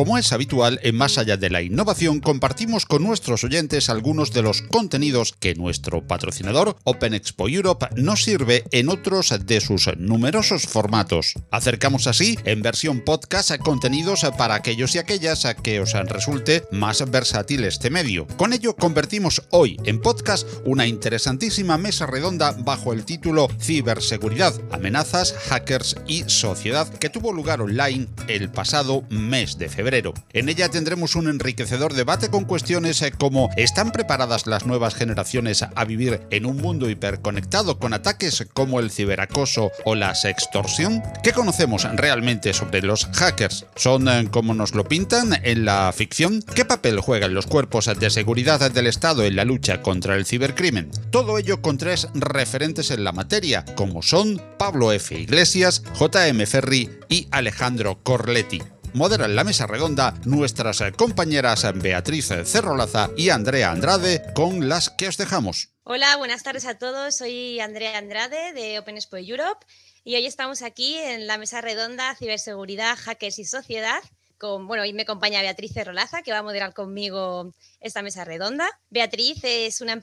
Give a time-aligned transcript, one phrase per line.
[0.00, 4.40] Como es habitual en Más allá de la innovación, compartimos con nuestros oyentes algunos de
[4.40, 10.62] los contenidos que nuestro patrocinador Open Expo Europe nos sirve en otros de sus numerosos
[10.62, 11.34] formatos.
[11.50, 17.64] Acercamos así, en versión podcast, contenidos para aquellos y aquellas que os resulte más versátil
[17.64, 18.26] este medio.
[18.38, 25.34] Con ello convertimos hoy en podcast una interesantísima mesa redonda bajo el título Ciberseguridad, amenazas,
[25.50, 31.16] hackers y sociedad que tuvo lugar online el pasado mes de febrero en ella tendremos
[31.16, 36.46] un enriquecedor debate con cuestiones eh, como ¿están preparadas las nuevas generaciones a vivir en
[36.46, 41.02] un mundo hiperconectado con ataques como el ciberacoso o la sextorsión?
[41.24, 43.66] ¿Qué conocemos realmente sobre los hackers?
[43.74, 46.40] ¿Son eh, como nos lo pintan en la ficción?
[46.54, 50.92] ¿Qué papel juegan los cuerpos de seguridad del Estado en la lucha contra el cibercrimen?
[51.10, 55.18] Todo ello con tres referentes en la materia, como son Pablo F.
[55.18, 56.46] Iglesias, J.M.
[56.46, 58.62] Ferri y Alejandro Corletti
[58.94, 65.16] moderan la mesa redonda nuestras compañeras Beatriz Cerrolaza y Andrea Andrade, con las que os
[65.16, 65.70] dejamos.
[65.82, 67.16] Hola, buenas tardes a todos.
[67.16, 69.66] Soy Andrea Andrade de Open Expo Europe
[70.04, 74.00] y hoy estamos aquí en la mesa redonda Ciberseguridad, Hackers y Sociedad
[74.40, 78.66] bueno, hoy me acompaña Beatriz Cerrolaza, que va a moderar conmigo esta mesa redonda.
[78.88, 80.00] Beatriz es una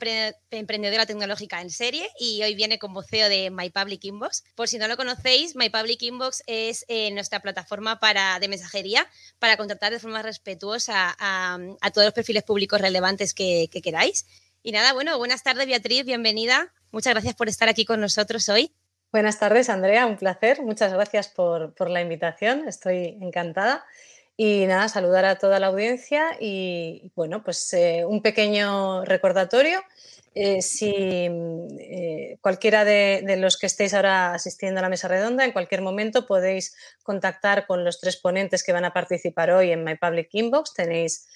[0.50, 4.44] emprendedora tecnológica en serie y hoy viene como CEO de My Public Inbox.
[4.54, 9.06] Por si no lo conocéis, My Public Inbox es eh, nuestra plataforma para, de mensajería
[9.38, 11.58] para contratar de forma respetuosa a,
[11.92, 14.26] todos los perfiles públicos relevantes que, queráis.
[14.62, 16.72] Y nada, bueno, buenas tardes Beatriz, bienvenida.
[16.92, 18.72] Muchas gracias por estar aquí con nosotros hoy.
[19.10, 20.62] Buenas tardes, Andrea, un placer.
[20.62, 23.84] Muchas gracias por la invitación, estoy encantada.
[24.40, 29.82] Y nada, saludar a toda la audiencia y bueno, pues eh, un pequeño recordatorio.
[30.32, 35.50] Eh, si eh, cualquiera de, los que estéis ahora asistiendo a la mesa redonda, en
[35.50, 39.96] cualquier momento podéis contactar con los tres ponentes que van a participar hoy en My
[39.96, 40.72] Public Inbox.
[40.72, 41.26] Tenéis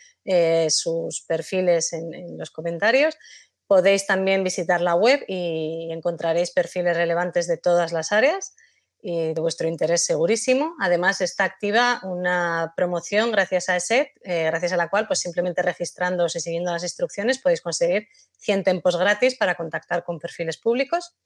[0.69, 3.19] sus perfiles en los comentarios.
[3.67, 8.55] Podéis también visitar la web y encontraréis perfiles relevantes de todas las áreas
[9.03, 10.77] y de vuestro interés segurísimo.
[10.81, 15.61] Además, está activa una promoción gracias a ESET, eh, gracias a la cual, pues simplemente
[15.61, 18.07] registrándoos y siguiendo las instrucciones, podéis conseguir
[18.39, 21.17] 100 tiempos gratis para contactar con perfiles públicos.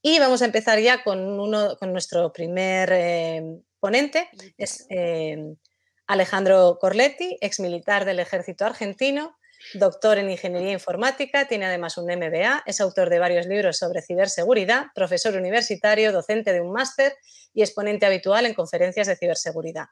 [0.00, 3.42] Y vamos a empezar ya con, uno, con nuestro primer eh,
[3.78, 5.54] ponente, es eh,
[6.06, 9.36] Alejandro Corletti, ex militar del ejército argentino,
[9.74, 14.86] Doctor en Ingeniería Informática, tiene además un MBA, es autor de varios libros sobre ciberseguridad,
[14.94, 17.16] profesor universitario, docente de un máster
[17.52, 19.86] y exponente habitual en conferencias de ciberseguridad.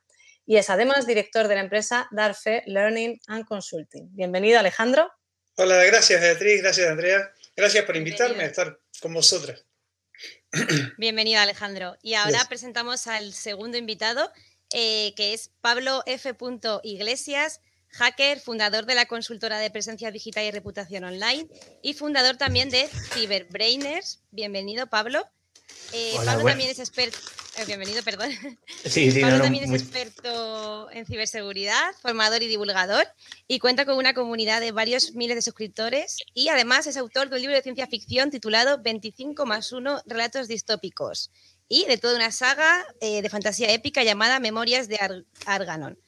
[0.46, 4.08] Y es además director de la empresa Darfe Learning and Consulting.
[4.14, 5.10] Bienvenido, Alejandro.
[5.56, 7.32] Hola, gracias Beatriz, gracias Andrea.
[7.56, 9.64] Gracias por invitarme a estar con vosotras.
[10.98, 11.96] Bienvenido, Alejandro.
[12.02, 14.32] Y ahora presentamos al segundo invitado,
[14.72, 16.34] eh, que es Pablo F.
[16.84, 21.48] Iglesias, hacker, fundador de la consultora de presencia digital y reputación online
[21.82, 24.20] y fundador también de Cyberbrainers.
[24.30, 25.26] Bienvenido, Pablo.
[25.92, 27.18] Eh, Pablo también es experto.
[27.58, 28.30] Eh, bienvenido, perdón.
[28.84, 33.06] Sí, sí, Pablo también es experto en ciberseguridad, formador y divulgador,
[33.48, 36.18] y cuenta con una comunidad de varios miles de suscriptores.
[36.34, 40.46] Y además es autor de un libro de ciencia ficción titulado 25 más 1 Relatos
[40.46, 41.30] Distópicos
[41.68, 44.98] y de toda una saga eh, de fantasía épica llamada Memorias de
[45.44, 45.98] Arganon.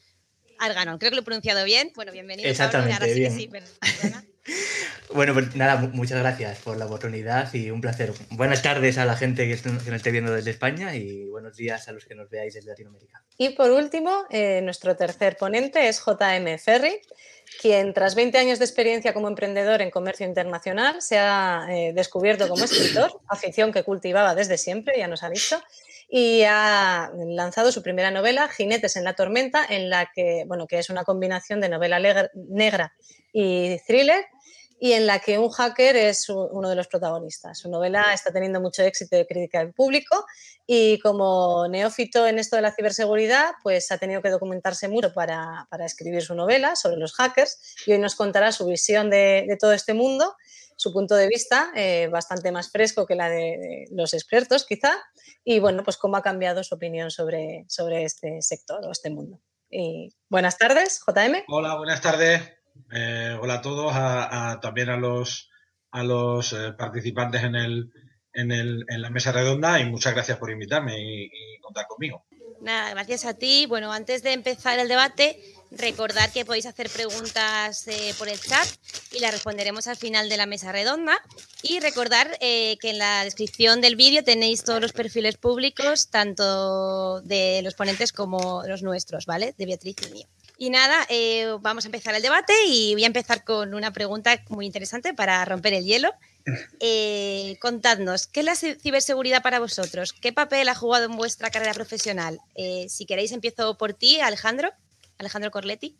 [0.60, 1.90] Arganon, creo que lo he pronunciado bien.
[1.94, 2.48] Bueno, bienvenido.
[2.48, 3.64] Exactamente, bien.
[5.14, 8.12] bueno, pues nada, muchas gracias por la oportunidad y un placer.
[8.30, 11.92] Buenas tardes a la gente que, nos esté viendo desde España y buenos días a
[11.92, 13.22] los que nos veáis desde Latinoamérica.
[13.38, 17.00] Y por último, eh, nuestro tercer ponente es JM Ferry,
[17.60, 22.48] quien tras 20 años de experiencia como emprendedor en comercio internacional se ha eh, descubierto
[22.48, 25.60] como escritor, afición que cultivaba desde siempre, ya nos ha dicho,
[26.10, 30.80] y ha lanzado su primera novela, Jinetes en la tormenta, en la que, bueno, que
[30.80, 32.00] es una combinación de novela
[32.34, 32.92] negra
[33.32, 34.24] y thriller
[34.80, 37.58] y en la que un hacker es uno de los protagonistas.
[37.58, 40.24] Su novela está teniendo mucho éxito de crítica del público
[40.66, 45.68] y como neófito en esto de la ciberseguridad, pues ha tenido que documentarse mucho para,
[45.84, 49.94] escribir su novela sobre los hackers y hoy nos contará su visión de todo este
[49.94, 50.34] mundo
[50.80, 54.94] su punto de vista, eh, bastante más fresco que la de, los expertos quizá,
[55.44, 59.42] y bueno, pues cómo ha cambiado su opinión sobre, sobre este sector o este mundo.
[59.70, 61.44] Y buenas tardes, JM.
[61.48, 62.40] Hola, buenas tardes.
[62.94, 63.92] Eh, hola a todos,
[64.62, 65.50] también a los,
[65.90, 67.92] a los eh, participantes en el,
[68.32, 71.30] en, la mesa redonda y muchas gracias por invitarme y,
[71.60, 72.24] contar conmigo.
[72.62, 73.66] Nada, gracias a ti.
[73.68, 78.66] Bueno, antes de empezar el debate, recordar que podéis hacer preguntas eh, por el chat
[79.12, 81.16] y las responderemos al final de la mesa redonda.
[81.62, 87.20] Y recordar eh, que en la descripción del vídeo tenéis todos los perfiles públicos, tanto
[87.22, 89.54] de los ponentes como los nuestros, ¿vale?
[89.56, 90.26] De Beatriz y mío.
[90.58, 94.42] Y nada, eh, vamos a empezar el debate y voy a empezar con una pregunta
[94.48, 96.12] muy interesante para romper el hielo.
[97.60, 100.12] Contadnos, ¿qué es la ciberseguridad para vosotros?
[100.12, 102.40] ¿Qué papel ha jugado en vuestra carrera profesional?
[102.88, 104.70] Si queréis, empiezo por ti, Alejandro.
[105.20, 105.94] Alejandro Corletti.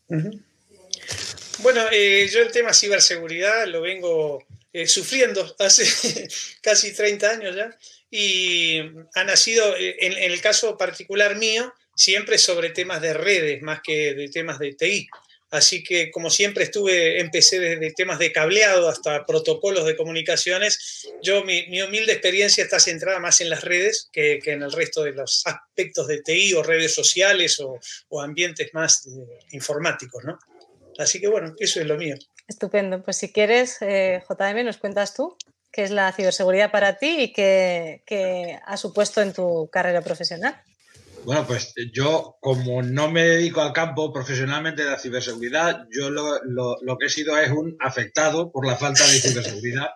[1.58, 4.42] Bueno, yo el tema ciberseguridad lo vengo
[4.86, 5.84] sufriendo hace
[6.62, 7.76] casi 30 años ya
[8.10, 8.80] y
[9.14, 14.28] ha nacido, en el caso particular mío, siempre sobre temas de redes más que de
[14.28, 15.08] temas de TI.
[15.50, 21.44] Así que como siempre estuve, empecé desde temas de cableado hasta protocolos de comunicaciones, yo
[21.44, 25.42] mi, humilde experiencia está centrada más en las redes que, en el resto de los
[25.46, 27.80] aspectos de TI o redes sociales o,
[28.20, 29.08] ambientes más
[29.50, 30.38] informáticos, ¿no?
[30.98, 32.16] Así que bueno, eso es lo mío.
[32.46, 33.02] Estupendo.
[33.02, 35.36] Pues si quieres, eh, JM, nos cuentas tú
[35.72, 40.62] qué es la ciberseguridad para ti y qué, qué ha supuesto en tu carrera profesional.
[41.24, 46.98] Bueno, pues yo, como no me dedico al campo profesionalmente de la ciberseguridad, yo lo,
[46.98, 49.88] que he sido es un afectado por la falta de ciberseguridad.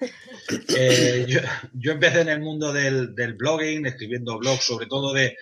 [0.76, 1.26] Eh,
[1.74, 5.36] yo, empecé en el mundo del, blogging, escribiendo blogs sobre todo de,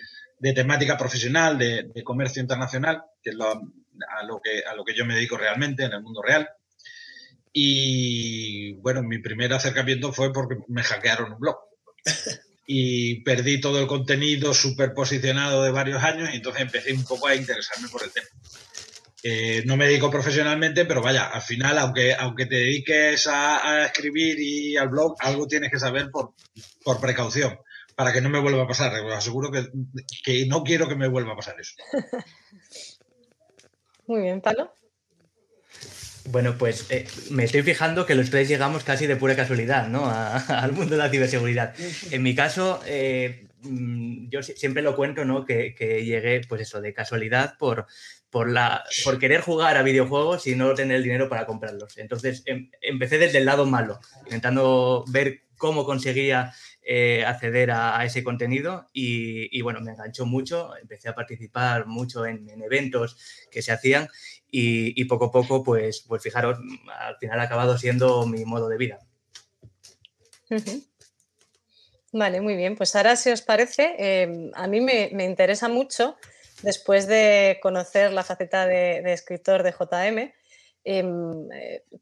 [0.55, 5.13] temática profesional, de, comercio internacional, que es a, lo que, a lo que yo me
[5.13, 6.49] dedico realmente en el mundo real.
[7.53, 11.57] Y bueno, mi primer acercamiento fue porque me hackearon un blog
[12.69, 17.35] y perdí todo el contenido superposicionado de varios años y entonces empecé un poco a
[17.35, 18.27] interesarme por el tema.
[19.23, 24.37] Eh, no me dedico profesionalmente, pero vaya, al final, aunque, aunque te dediques a, escribir
[24.39, 26.33] y al blog, algo tienes que saber por,
[26.83, 27.57] por precaución,
[27.95, 28.93] para que no me vuelva a pasar.
[28.99, 29.65] Os aseguro que,
[30.23, 31.75] que no quiero que me vuelva a pasar eso.
[34.07, 34.73] Muy bien, Palo.
[36.29, 40.09] Bueno, pues eh, me estoy fijando que los tres llegamos casi de pura casualidad, ¿no?
[40.47, 41.73] al mundo de la ciberseguridad.
[42.11, 45.45] En mi caso, eh, mm, yo siempre lo cuento, ¿no?
[45.45, 45.73] Que,
[46.05, 47.87] llegué, pues eso, de casualidad por,
[48.29, 51.97] por, la, por querer jugar a videojuegos y no tener el dinero para comprarlos.
[51.97, 56.53] Entonces, em, empecé desde el lado malo, intentando ver cómo conseguía
[56.89, 62.49] eh, acceder a, ese contenido y, bueno, me enganchó mucho, empecé a participar mucho en,
[62.49, 63.17] en eventos
[63.51, 64.07] que se hacían
[64.49, 66.59] y, poco a poco, pues, pues fijaros,
[66.99, 68.99] al final ha acabado siendo mi modo de vida.
[72.13, 72.75] Vale, muy bien.
[72.75, 76.17] Pues ahora, si os parece, em, a mí me, interesa mucho,
[76.63, 80.33] después de conocer la faceta de, escritor de JM,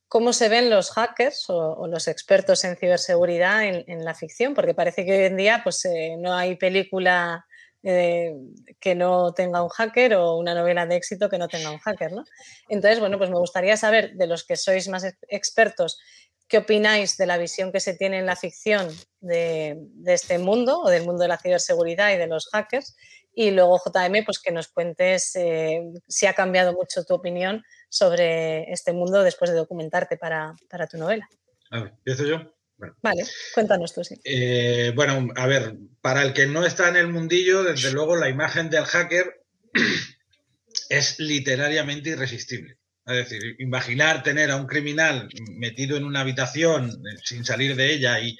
[0.07, 5.05] cómo se ven los hackers o, los expertos en ciberseguridad en, la ficción, porque parece
[5.05, 7.45] que hoy en día pues, eh, no hay película
[7.83, 8.35] eh,
[8.79, 12.13] que no tenga un hacker o una novela de éxito que no tenga un hacker,
[12.13, 12.23] ¿no?
[12.67, 15.99] Entonces, bueno, pues me gustaría saber de los que sois más expertos,
[16.47, 18.87] ¿qué opináis de la visión que se tiene en la ficción
[19.19, 22.95] de, este mundo o del mundo de la ciberseguridad y de los hackers?
[23.35, 28.71] Y luego, JM, pues que nos cuentes eh, si ha cambiado mucho tu opinión sobre
[28.71, 31.27] este mundo después de documentarte para, para tu novela.
[31.69, 32.55] A ver, ¿empiezo yo?
[33.01, 33.23] Vale,
[33.54, 34.15] cuéntanos tú, sí.
[34.23, 38.30] Eh, bueno, a ver, para el que no está en el mundillo, desde luego la
[38.30, 39.42] imagen del hacker
[40.89, 42.77] es literariamente irresistible.
[43.06, 47.94] Es decir, imaginar tener a un criminal metido en una habitación eh, sin salir de
[47.94, 48.37] ella y,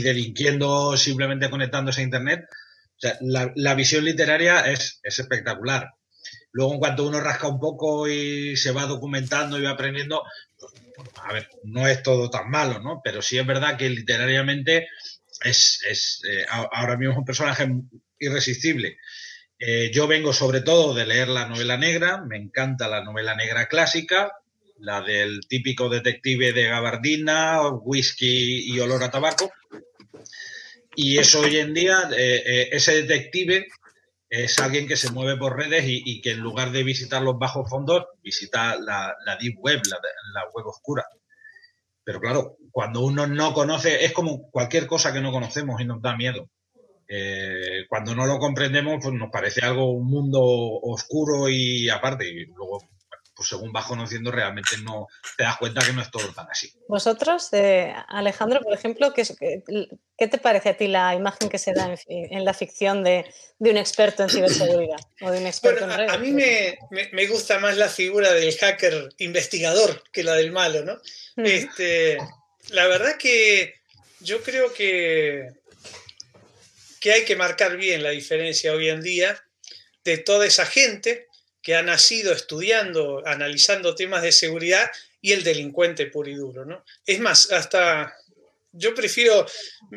[0.00, 2.46] delinquiendo simplemente conectándose a Internet,
[3.20, 5.94] la, visión literaria es, es espectacular.
[6.52, 10.22] Luego, en cuanto uno rasca un poco y se va documentando y va aprendiendo,
[11.16, 13.00] a ver, no es todo tan malo, ¿no?
[13.04, 14.88] Pero sí es verdad que literariamente
[15.44, 17.68] es, eh, ahora mismo es un personaje
[18.18, 18.98] irresistible.
[19.58, 23.68] Eh, yo vengo sobre todo de leer la novela negra, me encanta la novela negra
[23.68, 24.32] clásica,
[24.78, 29.50] la del típico detective de gabardina, whisky y olor a tabaco.
[30.96, 33.66] Y eso hoy en día, eh, ese detective
[34.30, 37.68] es alguien que se mueve por redes y, que en lugar de visitar los bajos
[37.68, 41.04] fondos, visita la, deep web, la, web oscura.
[42.02, 46.00] Pero claro, cuando uno no conoce, es como cualquier cosa que no conocemos y nos
[46.00, 46.48] da miedo.
[47.08, 52.46] Eh, cuando no lo comprendemos, pues nos parece algo, un mundo oscuro y aparte, y
[52.46, 52.88] luego
[53.36, 56.72] pues según vas conociendo realmente no te das cuenta que no es todo tan así.
[56.88, 59.24] Vosotros, eh, Alejandro, por ejemplo, ¿qué,
[60.16, 63.26] ¿qué, te parece a ti la imagen que se da en, la ficción de,
[63.58, 66.12] un experto en ciberseguridad o de un experto en redes?
[66.12, 70.98] A, mí me, gusta más la figura del hacker investigador que la del malo, ¿no?
[71.36, 72.16] Este,
[72.70, 73.74] la verdad que
[74.20, 75.50] yo creo que,
[77.00, 79.38] que hay que marcar bien la diferencia hoy en día
[80.04, 81.26] de toda esa gente
[81.66, 84.88] que ha nacido estudiando, analizando temas de seguridad
[85.20, 86.64] y el delincuente puro y duro.
[86.64, 86.84] ¿no?
[87.04, 88.16] Es más, hasta
[88.70, 89.44] yo prefiero,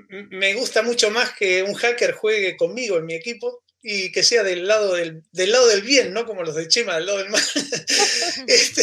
[0.10, 4.42] me gusta mucho más que un hacker juegue conmigo en mi equipo y que sea
[4.42, 6.26] del lado del, lado del bien, ¿no?
[6.26, 7.44] Como los de Chema, del lado del mal.
[8.48, 8.82] Este,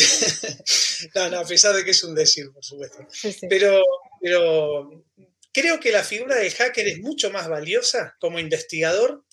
[1.17, 2.99] no, no, a pesar de que es un decir, por supuesto.
[3.49, 3.83] Pero,
[4.21, 5.05] pero
[5.53, 9.26] creo que la figura del hacker es mucho más valiosa como investigador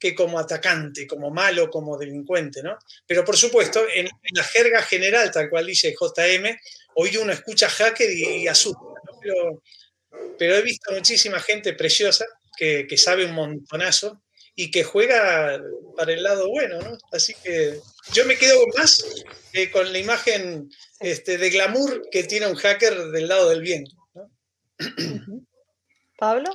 [0.00, 2.78] que como atacante, como malo, como delincuente, ¿no?
[3.06, 6.56] Pero por supuesto, en, la jerga general, tal cual dice JM,
[6.94, 8.80] hoy uno escucha hacker y, asusta,
[9.22, 9.62] pero,
[10.38, 12.24] pero, he visto muchísima gente preciosa
[12.56, 14.22] que, que sabe un montonazo
[14.54, 15.60] y que juega
[15.96, 16.98] para el lado bueno, ¿no?
[17.12, 17.80] Así que
[18.12, 19.04] yo me quedo más
[19.52, 23.84] eh, con la imagen este, de glamour que tiene un hacker del lado del bien.
[26.18, 26.50] Pablo.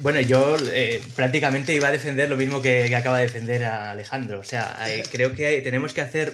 [0.00, 4.40] Bueno, yo eh, prácticamente iba a defender lo mismo que, acaba de defender a Alejandro.
[4.40, 6.32] O sea, eh, creo que tenemos que hacer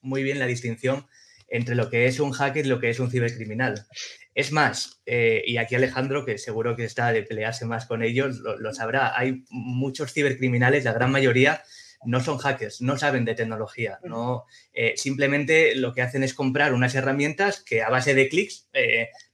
[0.00, 1.06] muy bien la distinción
[1.48, 3.86] entre lo que es un hacker y lo que es un cibercriminal.
[4.34, 8.38] Es más, eh, y aquí Alejandro, que seguro que está de pelearse más con ellos,
[8.38, 11.62] lo, sabrá, hay muchos cibercriminales, la gran mayoría
[12.04, 14.44] no son hackers, no saben de tecnología, no,
[14.94, 18.68] simplemente lo que hacen es comprar unas herramientas que a base de clics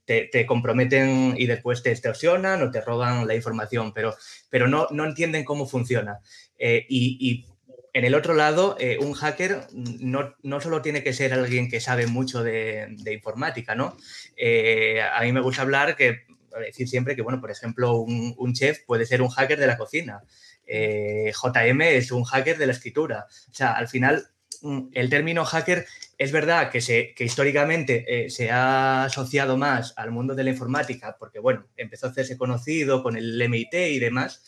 [0.05, 4.15] te, comprometen y después te extorsionan o te roban la información, pero,
[4.51, 6.21] pero no, no entienden cómo funciona.
[6.59, 7.47] Eh, y,
[7.93, 11.79] en el otro lado, eh, un hacker no, no, solo tiene que ser alguien que
[11.79, 13.97] sabe mucho de, informática, ¿no?
[14.37, 16.23] Eh, a mí me gusta hablar que,
[16.59, 19.79] decir siempre que, bueno, por ejemplo, un, un chef puede ser un hacker de la
[19.79, 20.25] cocina.
[20.67, 23.27] JM es un hacker de la escritura.
[23.49, 24.29] O sea, al final
[24.65, 25.87] Mm, el término hacker
[26.19, 30.51] es verdad que, se, que históricamente eh, se ha asociado más al mundo de la
[30.51, 34.43] informática, porque bueno, empezó a hacerse conocido con el MIT y demás,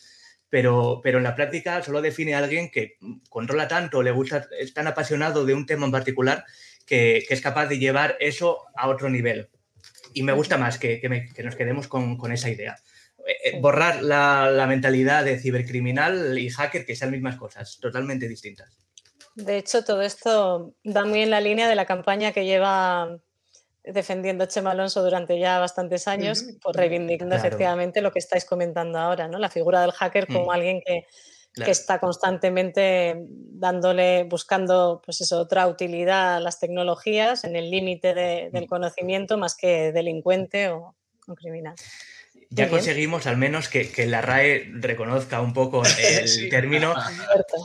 [0.49, 2.97] pero, pero en la práctica solo define a alguien que
[3.29, 6.45] controla tanto, le gusta, es tan apasionado de un tema en particular
[6.85, 9.49] que, es capaz de llevar eso a otro nivel.
[10.13, 11.01] Y me gusta más que,
[11.43, 12.77] nos quedemos con, esa idea.
[13.27, 18.27] Eh, eh, borrar la, la mentalidad de cibercriminal y hacker, que sean mismas cosas, totalmente
[18.27, 18.86] distintas.
[19.37, 23.19] De hecho, todo esto va muy en la línea de la campaña que lleva
[23.83, 29.27] defendiendo Chema Alonso durante ya bastantes años, por reivindicando efectivamente lo que estáis comentando ahora,
[29.27, 29.37] ¿no?
[29.37, 30.49] La figura del hacker como mm.
[30.49, 31.05] alguien que,
[31.67, 38.63] está constantemente dándole, buscando pues eso, otra utilidad a las tecnologías en el límite del
[38.63, 38.67] mm.
[38.67, 40.95] conocimiento más que delincuente o
[41.35, 41.75] criminal.
[42.49, 46.95] Ya conseguimos al menos que, la RAE reconozca un poco el término,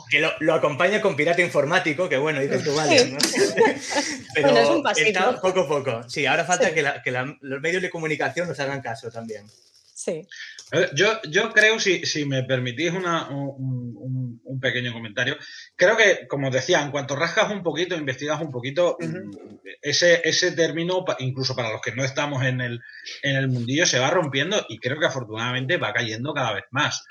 [0.09, 3.17] que lo, lo, acompaña con pirata informático, que bueno, dices tú, vale, ¿no?
[4.33, 6.09] Pero está poco a poco.
[6.09, 6.83] Sí, ahora falta que,
[7.41, 9.45] los medios de comunicación nos hagan caso también.
[10.03, 10.27] Sí.
[10.95, 15.37] Yo, yo creo, si, si me permitís una, un, un, pequeño comentario,
[15.77, 18.97] creo que, como decía, en cuanto rascas un poquito, investigas un poquito,
[19.81, 22.81] ese, ese término, incluso para los que no estamos en el,
[23.21, 27.05] en el mundillo, se va rompiendo y creo que afortunadamente va cayendo cada vez más.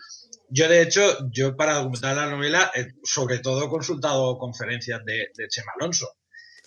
[0.51, 2.71] Yo, de hecho, yo para documentar la novela,
[3.03, 6.11] sobre todo he consultado conferencias de, de Chema Alonso.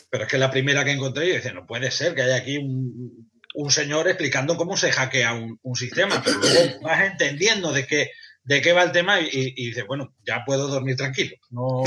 [0.10, 2.58] Pero es que la primera que encontré, yo decía, no puede ser que haya aquí
[2.58, 8.12] un, un señor explicando cómo se hackea un, sistema, pero luego vas entendiendo de qué,
[8.44, 11.36] de qué va el tema y, y, dices, bueno, ya puedo dormir tranquilo.
[11.50, 11.84] No,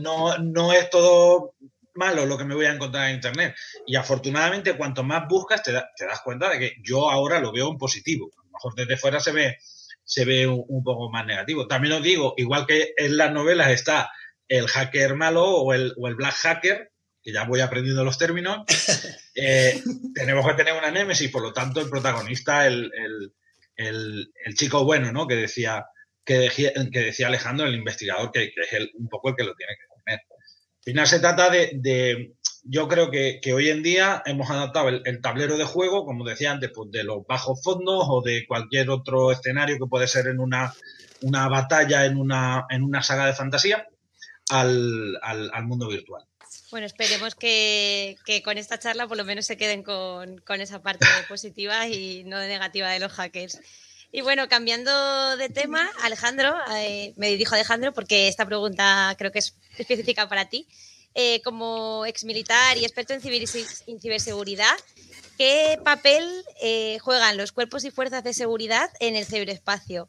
[0.00, 1.54] no, no es todo
[1.94, 3.54] malo lo que me voy a encontrar en Internet.
[3.86, 7.68] Y afortunadamente, cuanto más buscas, te, te das cuenta de que yo ahora lo veo
[7.70, 8.30] en positivo.
[8.36, 9.58] A lo mejor desde fuera se ve,
[10.04, 11.66] se ve un, poco más negativo.
[11.66, 14.10] También os digo, igual que en las novelas está
[14.48, 16.89] el hacker malo o el, o el black hacker,
[17.30, 18.64] que ya voy aprendiendo los términos,
[19.34, 19.80] eh,
[20.14, 22.92] tenemos que tener una némesis, por lo tanto, el protagonista, el,
[24.54, 25.26] chico bueno, ¿no?
[25.26, 25.86] Que decía,
[26.24, 29.74] que, decía, que decía Alejandro, el investigador, que, es un poco el que lo tiene
[29.74, 30.20] que comer.
[30.28, 32.32] Al final se trata de,
[32.64, 36.70] yo creo que, hoy en día hemos adaptado el, tablero de juego, como decía antes,
[36.74, 40.74] pues de los bajos fondos o de cualquier otro escenario que puede ser en una,
[41.22, 43.86] una batalla, en una, en una saga de fantasía,
[44.50, 46.24] al, al mundo virtual.
[46.70, 51.88] Bueno, esperemos que, con esta charla por lo menos se queden con, esa parte positiva
[51.88, 53.60] y no negativa de los hackers.
[54.12, 59.30] Y bueno, cambiando de tema, Alejandro, eh, me dirijo a Alejandro porque esta pregunta creo
[59.30, 60.66] que es específica para ti.
[61.14, 64.76] Eh, como exmilitar y experto en, ciberseguridad,
[65.36, 66.24] ¿qué papel
[66.62, 70.08] eh, juegan los cuerpos y fuerzas de seguridad en el ciberespacio?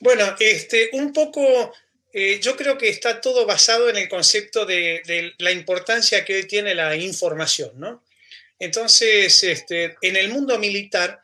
[0.00, 1.72] Bueno, este, un poco
[2.12, 6.46] eh, yo creo que está todo basado en el concepto de, la importancia que hoy
[6.46, 8.02] tiene la información, ¿no?
[8.58, 11.22] Entonces, este, en el mundo militar,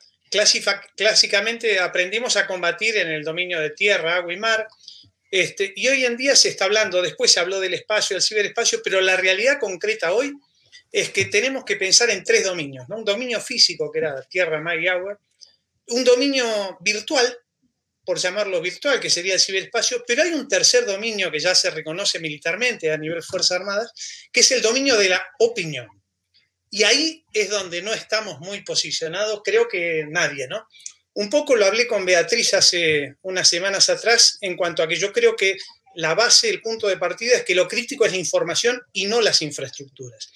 [0.97, 4.66] clásicamente aprendimos a combatir en el dominio de tierra, agua y mar,
[5.31, 8.81] este, y hoy en día se está hablando, después se habló del espacio, del ciberespacio,
[8.83, 10.33] pero la realidad concreta hoy
[10.93, 12.97] es que tenemos que pensar en tres dominios, ¿no?
[12.97, 15.19] un dominio físico, que era tierra, mar y agua,
[15.88, 17.38] un dominio virtual,
[18.07, 21.71] por llamarlo virtual, que sería el ciberespacio, pero hay un tercer dominio que ya se
[21.71, 23.93] reconoce militarmente a nivel Fuerzas Armadas,
[24.33, 25.89] que es el dominio de la opinión.
[26.71, 30.67] Y ahí es donde no estamos muy posicionados, creo que nadie, ¿no?
[31.15, 35.13] Un poco lo hablé con Beatriz hace unas semanas atrás en cuanto a que yo
[35.13, 35.57] creo que
[35.97, 39.21] la base, el punto de partida es que lo crítico es la información y no
[39.21, 40.31] las infraestructuras.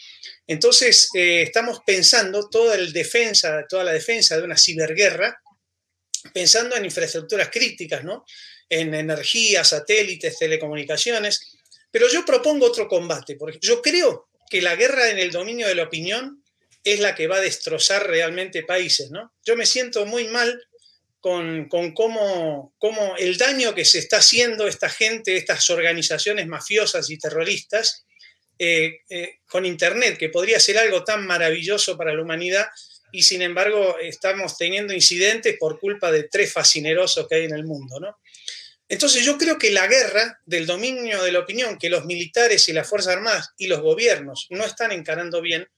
[0.47, 5.41] Entonces, eh, estamos pensando toda, el defensa, toda la defensa de una ciberguerra,
[6.33, 8.25] pensando en infraestructuras críticas, ¿no?
[8.69, 11.59] En energía, satélites, telecomunicaciones.
[11.91, 15.75] Pero yo propongo otro combate, porque yo creo que la guerra en el dominio de
[15.75, 16.45] la opinión
[16.85, 19.33] es la que va a destrozar realmente países, ¿no?
[19.45, 20.61] Yo me siento muy mal
[21.21, 22.73] con, cómo,
[23.19, 28.07] el daño que se está haciendo esta gente, estas organizaciones mafiosas y terroristas,
[28.59, 32.67] eh, eh, con Internet, que podría ser algo tan maravilloso para la humanidad,
[33.13, 37.65] y sin embargo estamos teniendo incidentes por culpa de tres fascinerosos que hay en el
[37.65, 38.01] mundo.
[38.01, 38.17] ¿no?
[38.89, 42.73] Entonces yo creo que la guerra del dominio de la opinión que los militares y
[42.73, 45.69] las Fuerzas Armadas y los gobiernos no están encarando bien,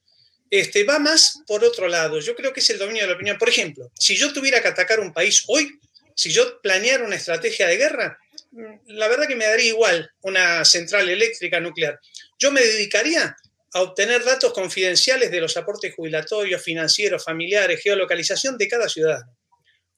[0.51, 2.21] este, va más por otro lado.
[2.21, 3.39] Yo creo que es el dominio de la opinión.
[3.39, 5.79] Por ejemplo, si yo tuviera que atacar un país hoy,
[6.15, 8.19] si yo planeara una estrategia de guerra,
[8.51, 12.01] mm, la verdad que me daría igual una central eléctrica nuclear.
[12.39, 13.37] Yo me dedicaría
[13.75, 19.37] a obtener datos confidenciales de los aportes jubilatorios, financieros, familiares, geolocalización de cada ciudadano.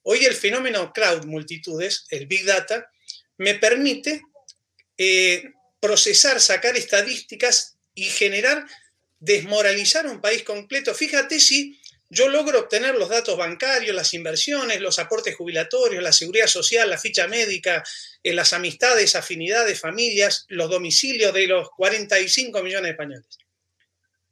[0.03, 2.91] Hoy el fenómeno crowd multitudes, el big data,
[3.39, 4.23] me permite
[4.97, 5.43] eh,
[5.81, 8.65] procesar, sacar estadísticas y generar
[9.19, 10.95] desmoralizar un país completo.
[10.95, 16.47] Fíjate si yo logro obtener los datos bancarios, las inversiones, los aportes jubilatorios, la seguridad
[16.47, 17.83] social, la ficha médica,
[18.23, 23.39] eh, las amistades, afinidades, familias, los domicilios de los 45 millones de españoles.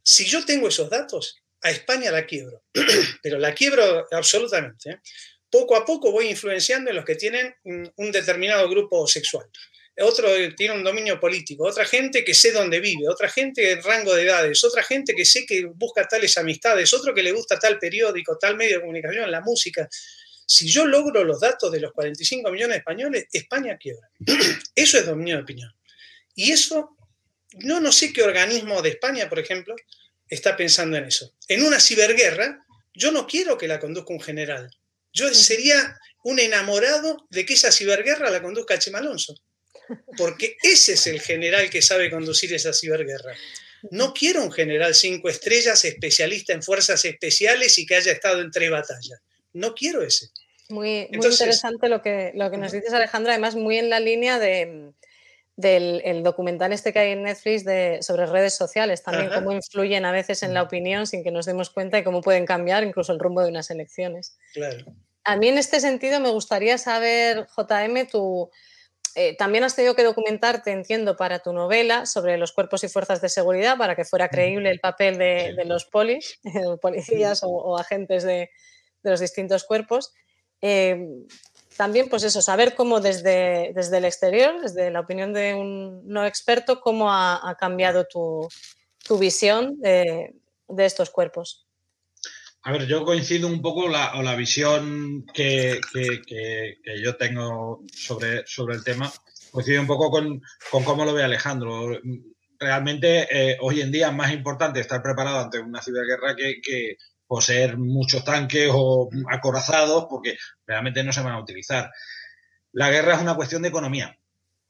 [0.03, 2.65] Si yo tengo esos datos, a España la quiebro,
[3.23, 4.91] pero la quiebro absolutamente.
[4.91, 5.01] ¿eh?
[5.49, 9.49] Poco a poco voy influenciando en los que tienen un determinado grupo sexual
[10.01, 14.15] otro tiene un dominio político, otra gente que sé dónde vive, otra gente en rango
[14.15, 17.79] de edades, otra gente que sé que busca tales amistades, otro que le gusta tal
[17.79, 19.89] periódico, tal medio de comunicación, la música.
[20.47, 24.09] Si yo logro los datos de los 45 millones de españoles, España quiebra.
[24.75, 25.71] Eso es dominio de opinión.
[26.35, 26.97] Y eso,
[27.61, 29.75] no, no sé qué organismo de España, por ejemplo,
[30.29, 31.35] está pensando en eso.
[31.49, 34.71] En una ciberguerra, yo no quiero que la conduzca un general.
[35.13, 39.35] Yo sería un enamorado de que esa ciberguerra la conduzca Chema Alonso
[40.17, 43.35] porque ese es el general que sabe conducir esa ciberguerra.
[43.91, 48.51] No quiero un general cinco estrellas, especialista en fuerzas especiales y que haya estado en
[48.51, 49.21] tres batallas.
[49.53, 50.29] No quiero ese.
[50.69, 54.93] Muy, interesante lo que, lo que nos dices, Alejandra, además muy en la línea de,
[55.57, 60.13] del documental este que hay en Netflix de, sobre redes sociales, también cómo influyen a
[60.13, 63.19] veces en la opinión sin que nos demos cuenta y cómo pueden cambiar incluso el
[63.19, 64.37] rumbo de unas elecciones.
[64.55, 64.85] Claro.
[65.25, 68.51] A mí en este sentido me gustaría saber, JM, tu,
[69.15, 73.21] eh, también has tenido que documentarte, entiendo, para tu novela sobre los cuerpos y fuerzas
[73.21, 76.41] de seguridad para que fuera creíble el papel de, los polis,
[76.81, 78.51] policías o, agentes de,
[79.03, 80.13] los distintos cuerpos.
[80.63, 81.07] Eh,
[81.77, 86.27] también, pues eso, saber cómo desde, desde el exterior, desde la opinión de un no
[86.27, 88.49] experto, cómo ha, cambiado tu,
[89.19, 90.33] visión de
[90.79, 91.67] estos cuerpos.
[92.65, 95.81] A ver, yo coincido un poco la, o la visión que,
[97.03, 99.13] yo tengo sobre, sobre el tema,
[99.51, 101.99] coincide un poco con, cómo lo ve Alejandro.
[102.61, 106.97] Realmente eh, hoy en día es más importante estar preparado ante una ciberguerra que, que
[107.33, 111.91] poseer muchos tanques o acorazados porque realmente no se van a utilizar.
[112.73, 114.19] La guerra es una cuestión de economía,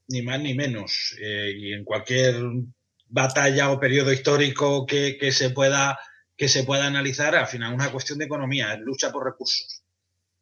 [0.06, 1.16] ni más ni menos.
[1.20, 2.36] Eh, y en cualquier
[3.08, 5.98] batalla o periodo histórico que, se pueda
[6.36, 9.82] que se pueda analizar, al final es una cuestión de economía, es lucha por recursos.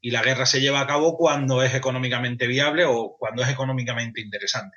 [0.02, 4.20] Y la guerra se lleva a cabo cuando es económicamente viable o cuando es económicamente
[4.20, 4.76] interesante.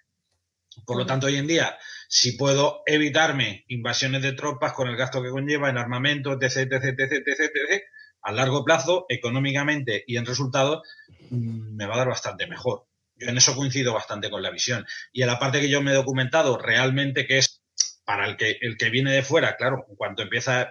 [0.86, 5.22] Por lo tanto, hoy en día, si puedo evitarme invasiones de tropas con el gasto
[5.22, 7.84] que conlleva en armamento, etc., etc., etc., etc.,
[8.22, 10.82] a largo plazo, económicamente y en resultados,
[11.30, 12.88] mm, me va a dar bastante mejor.
[13.16, 14.86] Yo en eso coincido bastante con la visión.
[15.12, 17.62] Y en la parte que yo me he documentado, realmente que es
[18.06, 20.70] para el que, el que viene de fuera, claro, en cuanto empieza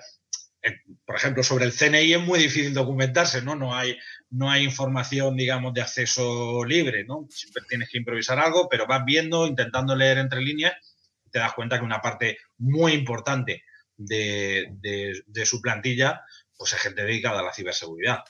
[0.62, 3.56] eh, por ejemplo, sobre el CNI es muy difícil documentarse, ¿no?
[3.56, 3.98] No hay,
[4.32, 7.26] no hay información, digamos, de acceso libre, ¿no?
[7.28, 10.72] Siempre tienes que improvisar algo, pero vas viendo, intentando leer entre líneas,
[11.30, 13.62] te das cuenta que una parte muy importante
[13.96, 16.22] de, su plantilla,
[16.56, 18.20] pues es gente dedicada a la ciberseguridad.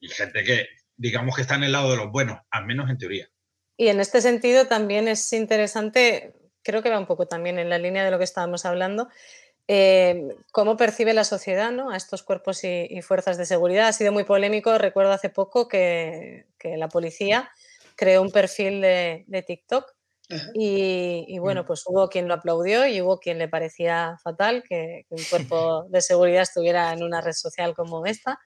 [0.00, 2.98] y gente que digamos que está en el lado de los buenos, al menos en
[2.98, 3.28] teoría.
[3.76, 7.78] Y en este sentido también es interesante, creo que va un poco también en la
[7.78, 9.08] línea de lo que estábamos hablando,
[9.68, 11.90] eh, cómo percibe la sociedad ¿no?
[11.90, 13.88] a estos cuerpos y, fuerzas de seguridad.
[13.88, 17.50] Ha sido muy polémico, recuerdo hace poco que, la policía
[17.96, 19.92] creó un perfil de, TikTok
[20.54, 21.66] y, bueno, mm.
[21.66, 26.00] pues hubo quien lo aplaudió y hubo quien le parecía fatal que, un cuerpo de
[26.00, 28.38] seguridad estuviera en una red social como esta.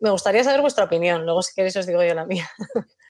[0.00, 2.50] Me gustaría saber vuestra opinión, luego si queréis os digo yo la mía.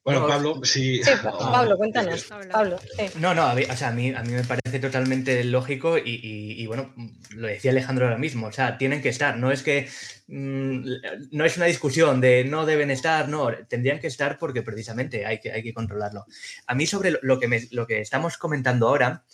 [0.06, 1.00] Bueno, Pablo, sí.
[1.20, 2.28] Pablo, cuéntanos.
[2.52, 2.78] Pablo,
[3.18, 6.64] No, no, a mí, o sea, a mí, a mí me parece totalmente lógico y,
[6.68, 6.94] bueno,
[7.30, 9.88] lo decía Alejandro ahora mismo, o sea, tienen que estar, no es que,
[10.28, 10.86] mm,
[11.32, 15.40] no es una discusión de no deben estar, no, tendrían que estar porque precisamente hay
[15.40, 16.24] que, hay que controlarlo.
[16.68, 19.24] A mí sobre lo que, lo que estamos comentando ahora,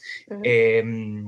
[0.42, 1.26] em,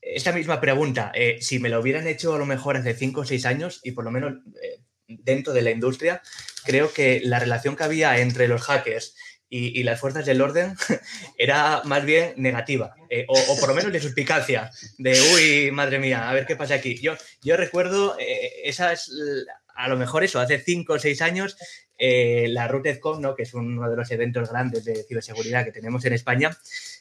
[0.00, 3.24] esta misma pregunta, eh, si me lo hubieran hecho a lo mejor hace cinco o
[3.24, 6.22] seis años y por lo menos eh, dentro de la industria,
[6.64, 9.14] creo que la relación que había entre los hackers
[9.52, 10.76] y, las fuerzas del orden
[11.38, 16.30] era más bien negativa, eh, o, por lo menos de suspicacia, de, uy, madre mía,
[16.30, 16.96] a ver qué pasa aquí.
[17.00, 19.10] Yo, yo recuerdo eh, esas,
[19.74, 21.56] a lo mejor eso, hace cinco o seis años,
[21.98, 23.34] eh, la RootedCon, ¿no?
[23.34, 26.56] que es uno de los eventos grandes de ciberseguridad que tenemos en España,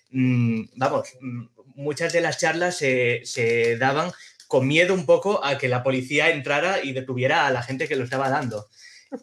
[0.10, 1.46] mm, vamos, mm,
[1.76, 4.12] muchas de las charlas se, se daban
[4.48, 7.96] con miedo un poco a que la policía entrara y detuviera a la gente que
[7.96, 8.68] lo estaba dando.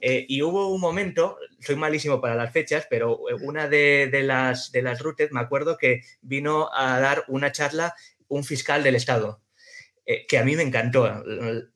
[0.00, 4.72] Eh, y hubo un momento, soy malísimo para las fechas, pero eh, una de, las,
[4.72, 7.94] de las Rooted, me acuerdo que vino a dar una charla
[8.28, 9.42] un fiscal del Estado,
[10.04, 11.22] eh, que a mí me encantó.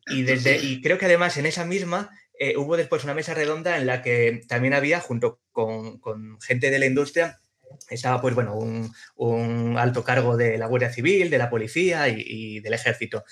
[0.07, 2.11] Y, desde, y creo que además en esa misma
[2.57, 6.79] hubo después una mesa redonda en la que también había, junto con, con gente de
[6.79, 7.43] la industria,
[7.89, 12.75] estaba pues bueno, un, alto cargo de la Guardia Civil, de la policía y, del
[12.75, 13.25] ejército.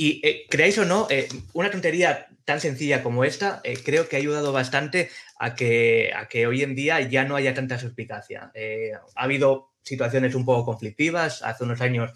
[0.00, 4.14] Y eh, creáis o no, eh, una tontería tan sencilla como esta eh, creo que
[4.14, 6.12] ha ayudado bastante a que,
[6.48, 8.52] hoy en día ya no haya tanta suspicacia.
[9.16, 11.42] ha habido situaciones un poco conflictivas.
[11.42, 12.12] Hace unos años,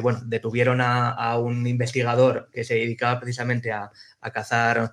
[0.00, 4.92] bueno, detuvieron a, un investigador que se dedicaba precisamente a, a cazar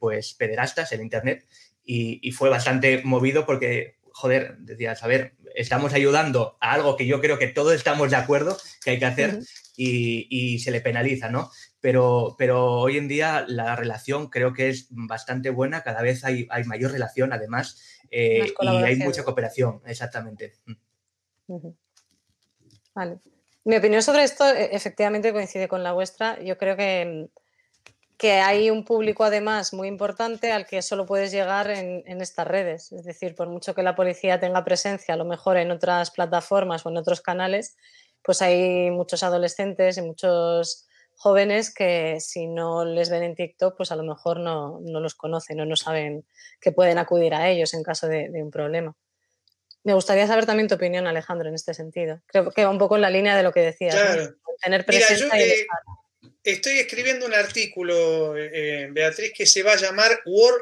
[0.00, 1.44] pues pederastas en Internet
[1.84, 7.20] y, fue bastante movido porque, joder, decías, a ver, estamos ayudando a algo que yo
[7.20, 9.40] creo que todos estamos de acuerdo que hay que hacer
[9.78, 11.50] y, se le penaliza, ¿no?
[11.80, 16.46] Pero, pero hoy en día la relación creo que es bastante buena, cada vez hay,
[16.50, 20.54] hay mayor relación además eh, y hay mucha cooperación, exactamente.
[21.46, 21.68] Mm.
[22.94, 23.18] Vale.
[23.64, 26.42] Mi opinión sobre esto e, efectivamente coincide con la vuestra.
[26.42, 27.28] Yo creo que
[28.18, 32.90] que hay un público además muy importante al que solo puedes llegar en, estas redes.
[32.90, 36.84] Es decir, por mucho que la policía tenga presencia a lo mejor en otras plataformas
[36.84, 37.76] o en otros canales,
[38.22, 43.90] pues hay muchos adolescentes y muchos jóvenes que si no les ven en TikTok, pues
[43.90, 46.24] a lo mejor no, los conocen o no saben
[46.60, 48.94] que pueden acudir a ellos en caso de, un problema.
[49.82, 52.20] Me gustaría saber también tu opinión, Alejandro, en este sentido.
[52.26, 53.96] Creo que va un poco en la línea de lo que decías.
[54.60, 55.66] Tener presencia y
[56.52, 60.54] estoy escribiendo un artículo, eh, Beatriz, que se va a llamar War,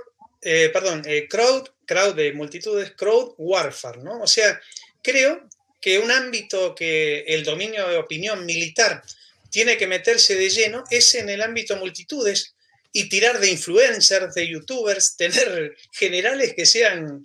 [0.43, 4.21] eh, perdón, eh, Crowd, Crowd de multitudes, Crowd Warfare, ¿no?
[4.21, 4.61] O sea,
[5.03, 5.49] creo
[5.87, 9.05] que un ámbito que el dominio de opinión militar
[9.51, 12.57] tiene que meterse de lleno es en el ámbito multitudes
[12.93, 17.25] y tirar de influencers, de youtubers, tener generales que sean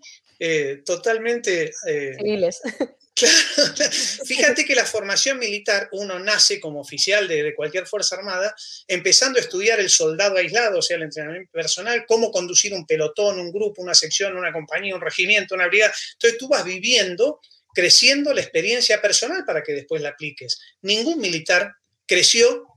[0.86, 1.72] totalmente...
[1.84, 2.62] Civiles.
[3.14, 3.36] Claro,
[4.26, 8.56] fíjate que la formación militar, uno nace como oficial de, cualquier Fuerza Armada,
[8.88, 13.38] empezando a estudiar el soldado aislado, o sea, el entrenamiento personal, cómo conducir un pelotón,
[13.38, 15.94] un grupo, una sección, una compañía, un regimiento, una brigada.
[16.14, 17.42] Entonces tú vas viviendo,
[17.74, 20.60] creciendo la experiencia personal para que después la apliques.
[20.82, 21.74] Ningún militar
[22.06, 22.68] creció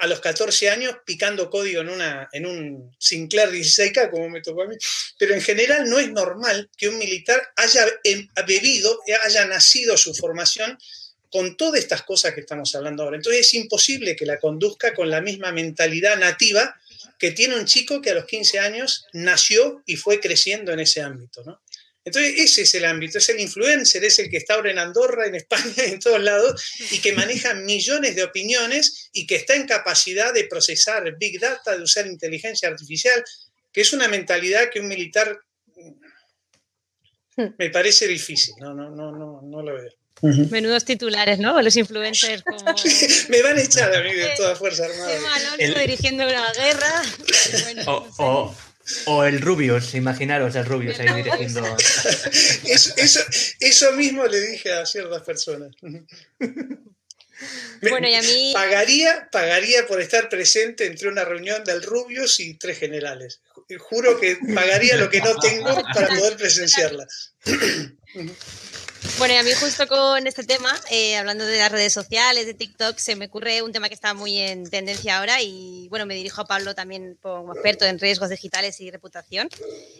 [0.00, 4.62] a los 14 años picando código en, una, en un Sinclair 16K, como me tocó
[4.62, 4.76] a mí.
[5.18, 10.14] Pero en general no es normal que un militar haya em, bebido, haya nacido su
[10.14, 10.78] formación
[11.30, 13.16] con todas estas cosas que estamos hablando ahora.
[13.16, 16.74] Entonces es imposible que la conduzca con la misma mentalidad nativa
[17.18, 21.02] que tiene un chico que a los 15 años nació y fue creciendo en ese
[21.02, 21.42] ámbito.
[21.44, 21.60] ¿no?
[22.08, 25.26] Entonces, ese es el ámbito, es el influencer, es el que está ahora en Andorra,
[25.26, 29.66] en España, en todos lados, y que maneja millones de opiniones y que está en
[29.66, 33.22] capacidad de procesar Big Data, de usar inteligencia artificial,
[33.70, 35.38] que es una mentalidad que un militar
[37.36, 37.42] hmm.
[37.58, 39.92] me parece difícil, no, no, no, no, no lo veo.
[40.50, 41.60] Menudos titulares, ¿no?
[41.62, 42.58] Los influencers como...
[43.28, 45.12] Me van a echar a mí de toda Fuerza Armada.
[45.56, 47.02] Qué dirigiendo una guerra.
[47.62, 48.54] Bueno, o
[49.26, 51.62] el Rubius, imaginaros el Rubius ahí dirigiendo.
[52.64, 53.20] Eso,
[53.60, 55.74] eso, mismo le dije a ciertas personas.
[57.82, 58.52] bueno, y a mí...
[58.54, 63.40] Pagaría, pagaría por estar presente entre una reunión del Rubius y tres generales.
[63.78, 67.06] Juro que pagaría lo que no tengo para poder presenciarla.
[69.18, 72.54] Bueno, y a mí justo con este tema, eh, hablando de las redes sociales, de
[72.54, 76.14] TikTok, se me ocurre un tema que está muy en tendencia ahora y bueno, me
[76.14, 79.48] dirijo a Pablo también como experto en riesgos digitales y reputación.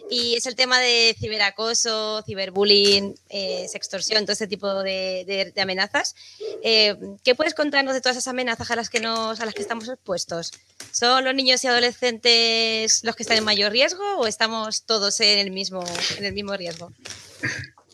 [0.09, 6.15] Y es el tema de ciberacoso, ciberbullying, eh, sextorsión, todo este tipo de, amenazas.
[6.63, 9.61] Eh, ¿Qué puedes contarnos de todas esas amenazas a las, que nos, a las que
[9.61, 10.51] estamos expuestos?
[10.91, 15.39] ¿Son los niños y adolescentes los que están en mayor riesgo o estamos todos en
[15.39, 15.83] el mismo,
[16.17, 16.91] en el mismo riesgo?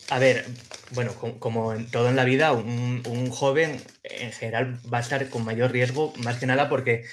[0.10, 0.46] A ver,
[0.92, 5.44] bueno, como, en todo en la vida, un, joven en general va a estar con
[5.44, 7.06] mayor riesgo, más que nada porque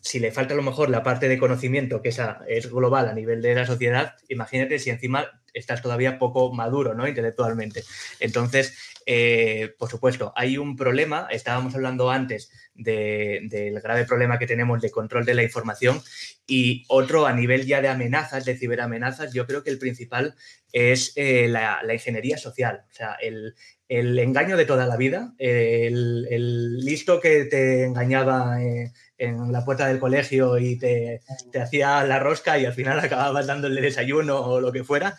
[0.00, 3.14] si le falta a lo mejor la parte de conocimiento, que esa es global a
[3.14, 7.08] nivel de la sociedad, imagínate si encima estás todavía poco maduro, ¿no?
[7.08, 7.82] Intelectualmente.
[8.20, 8.78] Entonces,
[9.08, 14.90] eh, por supuesto, hay un problema, estábamos hablando antes del grave problema que tenemos de
[14.90, 16.02] control de la información
[16.44, 20.34] y otro a nivel ya de amenazas, de ciberamenazas, yo creo que el principal
[20.72, 23.54] es eh, la, ingeniería social, o sea, el,
[23.88, 30.00] engaño de toda la vida, el, listo que te engañaba eh, en la puerta del
[30.00, 31.20] colegio y te,
[31.58, 35.16] hacía la rosca y al final acababas dándole desayuno o lo que fuera,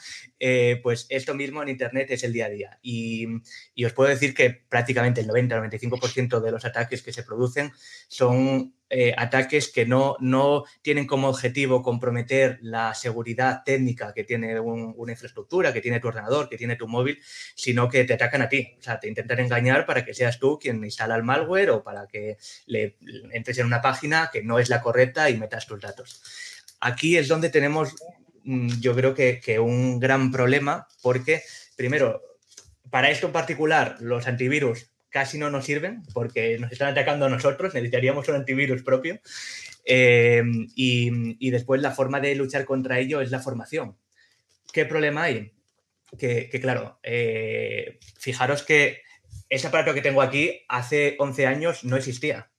[0.84, 2.80] pues esto mismo en Internet es el día a día.
[2.84, 3.26] Y,
[3.78, 7.72] y os puedo decir que prácticamente el 90-95% de los ataques que se producen
[8.08, 14.60] son eh, ataques que no, no tienen como objetivo comprometer la seguridad técnica que tiene
[14.60, 17.20] una infraestructura, que tiene tu ordenador, que tiene tu móvil,
[17.54, 18.68] sino que te atacan a ti.
[18.80, 22.08] O sea, te intentan engañar para que seas tú quien instala el malware o para
[22.08, 22.98] que le
[23.32, 26.24] entres en una página que no es la correcta y metas tus datos.
[26.80, 27.94] Aquí es donde tenemos,
[28.44, 31.44] mm, yo creo que, que un gran problema, porque
[31.76, 32.24] primero,
[32.90, 37.30] para esto en particular, los antivirus casi no nos sirven porque nos están atacando a
[37.30, 39.20] nosotros, necesitaríamos un antivirus propio.
[39.86, 40.44] Eh,
[40.76, 43.98] y, después la forma de luchar contra ello es la formación.
[44.74, 45.54] ¿Qué problema hay?
[46.20, 49.02] Que, claro, eh, fijaros que
[49.50, 52.50] ese aparato que tengo aquí hace 11 años no existía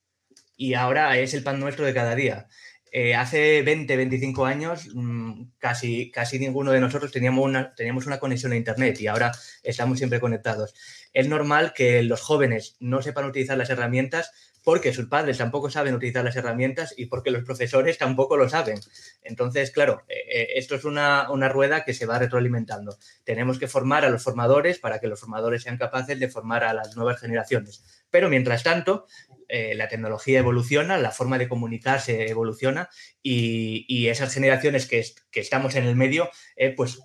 [0.58, 2.48] y ahora es el pan nuestro de cada día.
[2.90, 8.18] Eh, hace 20, 25 años mm, casi, casi ninguno de nosotros teníamos una, teníamos una
[8.18, 10.74] conexión a Internet y ahora estamos siempre conectados.
[11.12, 14.32] Es normal que los jóvenes no sepan utilizar las herramientas
[14.68, 18.78] porque sus padres tampoco saben utilizar las herramientas y porque los profesores tampoco lo saben.
[19.22, 22.98] Entonces, claro, eh, eh, esto es una, una, rueda que se va retroalimentando.
[23.24, 26.74] Tenemos que formar a los formadores para que los formadores sean capaces de formar a
[26.74, 27.82] las nuevas generaciones.
[28.10, 29.06] Pero mientras tanto,
[29.48, 32.88] eh, la tecnología evoluciona, la forma de comunicarse evoluciona
[33.22, 37.00] y, esas generaciones que, estamos en el medio, eh, pues,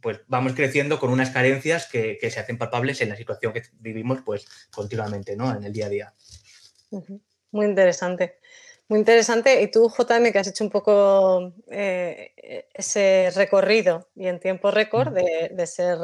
[0.00, 4.20] pues vamos creciendo con unas carencias que, se hacen palpables en la situación que vivimos
[4.24, 5.54] pues continuamente, ¿no?
[5.54, 6.14] En el día a día.
[7.50, 8.38] Muy interesante.
[8.88, 9.62] Muy interesante.
[9.62, 15.14] Y tú, JM, que has hecho un poco eh, ese recorrido y en tiempo récord
[15.14, 15.98] de, ser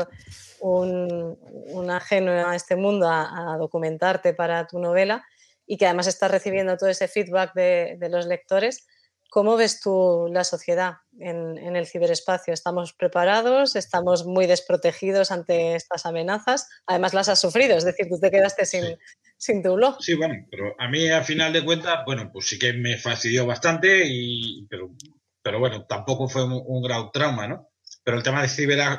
[0.60, 5.24] un, ajeno a este mundo, a, documentarte para tu novela,
[5.68, 8.86] y que además estás recibiendo todo ese feedback de, los lectores.
[9.30, 12.54] ¿Cómo ves tú la sociedad en, el ciberespacio?
[12.54, 13.76] ¿Estamos preparados?
[13.76, 16.66] ¿Estamos muy desprotegidos ante estas amenazas?
[16.86, 18.96] Además las has sufrido, es decir, tú te quedaste sin,
[19.36, 20.02] sin tu blog.
[20.02, 23.44] Sí, bueno, pero a mí a final de cuentas, bueno, pues sí que me fastidió
[23.44, 24.94] bastante, y, pero,
[25.42, 27.68] pero bueno, tampoco fue un, gran trauma, ¿no?
[28.02, 28.48] Pero el tema de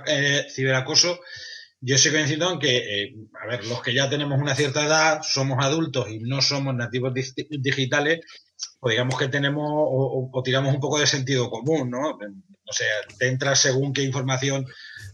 [0.06, 1.20] eh, ciberacoso
[1.82, 5.22] yo soy convencido en que, eh, a ver, los que ya tenemos una cierta edad,
[5.24, 8.20] somos adultos y no somos nativos digitales,
[8.82, 12.12] o digamos que tenemos o, tiramos un poco de sentido común, ¿no?
[12.12, 12.88] O sea,
[13.18, 14.66] te entras según qué información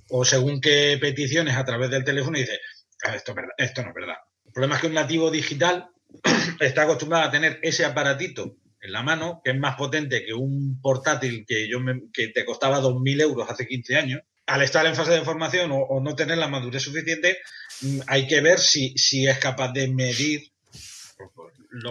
[0.10, 2.60] o según qué peticiones a través del teléfono y dices,
[3.04, 4.16] ah, esto, esto no es verdad.
[4.46, 5.90] El problema es que un nativo digital
[6.60, 10.80] está acostumbrado a tener ese aparatito en la mano, que es más potente que un
[10.82, 11.80] portátil que, yo
[12.14, 16.00] que te costaba 2.000 euros hace 15 años, al estar en fase de formación o,
[16.02, 17.40] no tener la madurez suficiente,
[17.82, 20.52] mm, hay que ver si, es capaz de medir.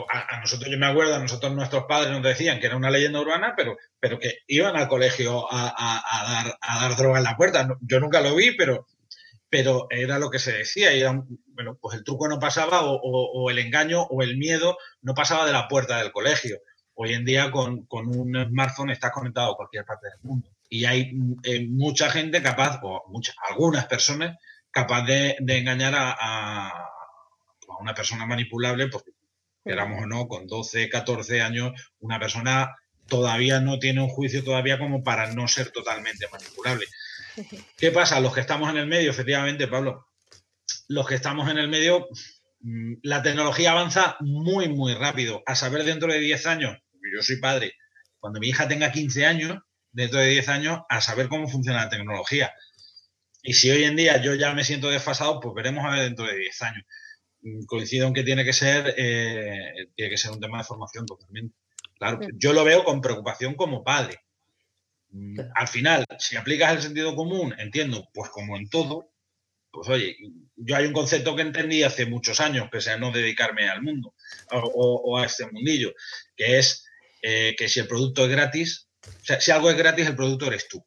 [0.09, 3.21] a, nosotros, yo me acuerdo, a nosotros nuestros padres nos decían que era una leyenda
[3.21, 5.75] urbana, pero, pero que iban al colegio a,
[6.27, 7.69] dar, a dar droga en la puerta.
[7.81, 8.87] Yo nunca lo vi, pero,
[9.49, 10.95] pero era lo que se decía.
[10.95, 11.03] Y
[11.49, 15.53] bueno, pues el truco no pasaba, o, el engaño o el miedo no pasaba de
[15.53, 16.59] la puerta del colegio.
[16.95, 20.87] Hoy en día, con, con un smartphone, estás conectado a cualquier parte del mundo y
[20.87, 21.13] hay
[21.45, 24.37] eh, mucha gente capaz, o muchas, algunas personas,
[24.73, 26.91] capaz de, engañar a,
[27.79, 29.13] una persona manipulable, porque
[29.65, 32.75] queramos o no, con 12, 14 años, una persona
[33.07, 36.87] todavía no tiene un juicio todavía como para no ser totalmente manipulable.
[37.77, 38.19] ¿Qué pasa?
[38.19, 40.09] Los que estamos en el medio, efectivamente, Pablo,
[40.89, 42.09] los que estamos en el medio,
[42.63, 45.45] mm, la tecnología avanza muy, muy rápido.
[45.47, 47.75] A saber, dentro de 10 años, yo soy padre,
[48.19, 49.59] cuando mi hija tenga 15 años,
[49.95, 52.53] dentro de 10 años, a saber cómo funciona la tecnología.
[53.43, 56.27] Y si hoy en día yo ya me siento desfasado, pues veremos a ver dentro
[56.27, 56.85] de 10 años.
[57.43, 61.07] Mm, coincido en que tiene que ser, eh, tiene que ser un tema de formación
[61.07, 61.57] totalmente.
[61.99, 64.21] Claro, yo lo veo con preocupación como padre.
[65.11, 69.13] Mm, al final, si aplicas el sentido común, entiendo, pues como en todo,
[69.71, 70.17] pues oye,
[70.57, 74.15] yo hay un concepto que entendí hace muchos años, que sea no dedicarme al mundo
[74.51, 75.93] o, a este mundillo,
[76.37, 76.87] que es
[77.23, 80.47] eh, que si el producto es gratis, o sea, si algo es gratis, el producto
[80.47, 80.85] eres tú.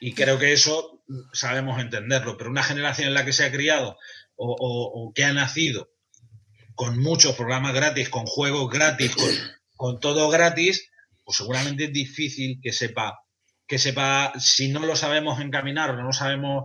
[0.00, 3.98] Y creo que eso sabemos entenderlo, pero una generación en la que se ha criado
[4.36, 5.90] o, que ha nacido
[6.74, 9.14] con muchos programas gratis, con juegos gratis,
[9.76, 10.90] con, todo gratis,
[11.24, 13.18] pues seguramente es difícil que sepa,
[13.66, 16.64] que sepa, si no lo sabemos encaminar o no lo sabemos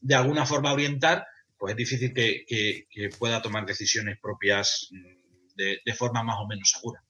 [0.00, 2.86] de alguna forma orientar, pues es difícil que,
[3.18, 7.02] pueda tomar decisiones propias mm, de, forma más o menos segura.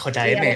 [0.00, 0.50] เข้าใจไหม่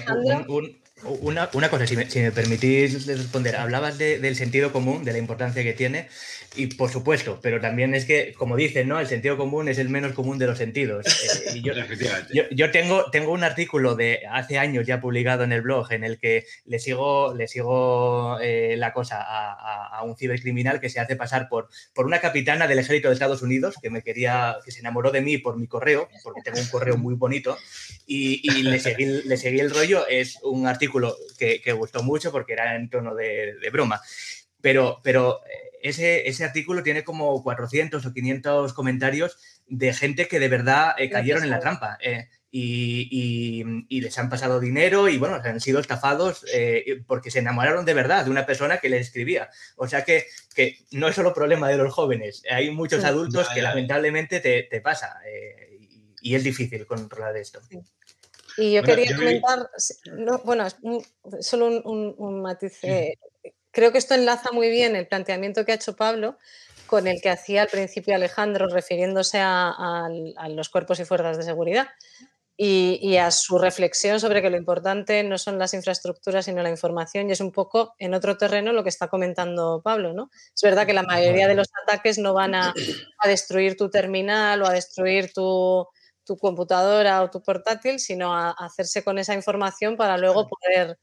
[0.51, 0.65] อุ้น
[1.05, 6.09] una, cosa, si me, permitís responder, hablabas del sentido común, de la importancia que tiene,
[6.57, 8.99] y por supuesto, pero también es que, como dicen, ¿no?
[8.99, 11.07] El sentido común es el menos común de los sentidos.
[11.51, 16.05] Eh, yo, tengo, tengo un artículo de hace años ya publicado en el blog en
[16.05, 21.17] el que le sigo, le sigo eh, la cosa a, un cibercriminal que se hace
[21.17, 24.81] pasar por, por una capitana del ejército de Estados Unidos que me quería, que se
[24.81, 27.57] enamoró de mí por mi correo, porque tengo un correo muy bonito,
[28.07, 30.07] y, le, seguí, le seguí el rollo.
[30.09, 30.90] Es un artículo
[31.39, 34.01] que, gustó mucho porque era en tono de, broma.
[34.61, 40.39] Pero, pero eh, ese, ese, artículo tiene como 400 o 500 comentarios de gente que
[40.39, 41.99] de verdad eh, cayeron en la trampa.
[42.03, 46.45] Eh, y, y, les han pasado dinero y bueno, han sido estafados
[47.07, 49.51] porque se enamoraron de verdad de una persona que les escribía.
[49.77, 53.63] O sea que, que no es solo problema de los jóvenes, hay muchos adultos que
[53.63, 55.21] lamentablemente te, te pasa
[56.21, 57.61] y, es difícil controlar esto.
[58.61, 59.71] Y yo quería comentar,
[60.45, 60.67] bueno,
[61.41, 62.79] solo un, matiz.
[62.85, 63.19] Eh,
[63.71, 66.37] creo que esto enlaza muy bien el planteamiento que ha hecho Pablo
[66.87, 70.09] con el que hacía al principio Alejandro refiriéndose a,
[70.51, 71.89] los cuerpos y fuerzas de seguridad
[72.57, 77.29] y, a su reflexión sobre que lo importante no son las infraestructuras sino la información
[77.29, 80.13] y es un poco en otro terreno lo que está comentando Pablo.
[80.13, 80.31] ¿no?
[80.55, 82.75] Es verdad que la mayoría de los ataques no van a
[83.25, 85.87] destruir tu terminal o a destruir tu,
[86.31, 90.97] tu computadora o tu portátil, sino a, hacerse con esa información para luego poder...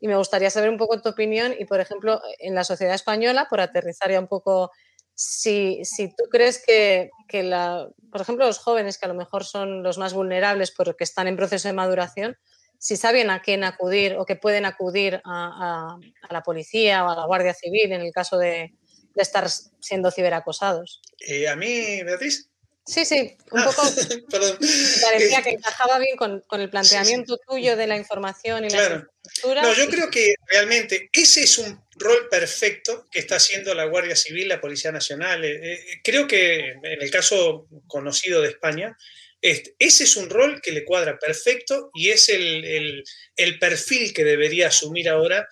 [0.00, 3.48] Y me gustaría saber un poco tu opinión y, por ejemplo, en la sociedad española,
[3.50, 4.70] por aterrizar ya un poco,
[5.14, 9.44] si, si tú crees que, que la, por ejemplo, los jóvenes, que a lo mejor
[9.44, 12.36] son los más vulnerables porque están en proceso de maduración,
[12.78, 17.14] si saben a quién acudir o que pueden acudir a, a, la policía o a
[17.14, 18.72] la Guardia Civil en el caso de,
[19.14, 19.46] de estar
[19.80, 21.02] siendo ciberacosados.
[21.20, 22.51] Eh, a mí, Beatriz,
[22.84, 23.82] Sí, sí, un ah, poco
[25.02, 29.62] parecía que encajaba bien con, el planteamiento tuyo de la información y la infraestructura.
[29.62, 34.16] No, yo creo que realmente ese es un rol perfecto que está haciendo la Guardia
[34.16, 35.44] Civil, la Policía Nacional.
[35.44, 38.96] Eh, eh, creo que en el caso conocido de España,
[39.40, 43.04] ese es un rol que le cuadra perfecto y es el,
[43.36, 45.46] el perfil que debería asumir ahora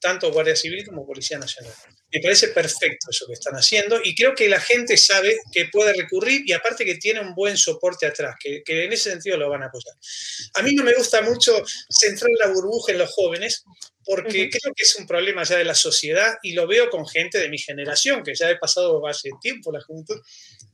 [0.00, 1.74] tanto Guardia Civil como Policía Nacional.
[2.12, 5.92] Me parece perfecto eso que están haciendo y creo que la gente sabe que puede
[5.92, 9.64] recurrir y aparte que tiene un buen soporte atrás, que, en ese sentido lo van
[9.64, 9.94] a apoyar.
[10.54, 13.64] A mí no me gusta mucho centrar la burbuja en los jóvenes
[14.04, 17.38] porque creo que es un problema ya de la sociedad y lo veo con gente
[17.38, 20.20] de mi generación, que ya he pasado hace tiempo la juventud.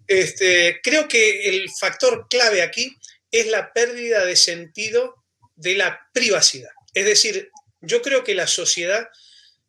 [0.06, 2.94] Este, creo que el factor clave aquí
[3.30, 5.14] es la pérdida de sentido
[5.56, 6.70] de la privacidad.
[6.92, 9.08] Es decir, yo creo que la sociedad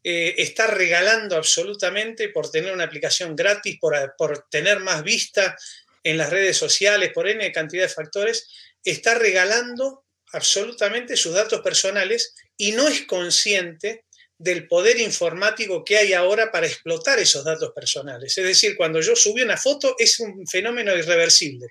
[0.04, 5.56] eh, está regalando absolutamente por tener una aplicación gratis, por, por, tener más vista
[6.04, 8.48] en las redes sociales, por N cantidad de factores,
[8.84, 14.06] está regalando absolutamente sus datos personales y no es consciente
[14.38, 18.38] del poder informático que hay ahora para explotar esos datos personales.
[18.38, 21.68] Es decir, cuando yo subí una foto es un fenómeno irreversible.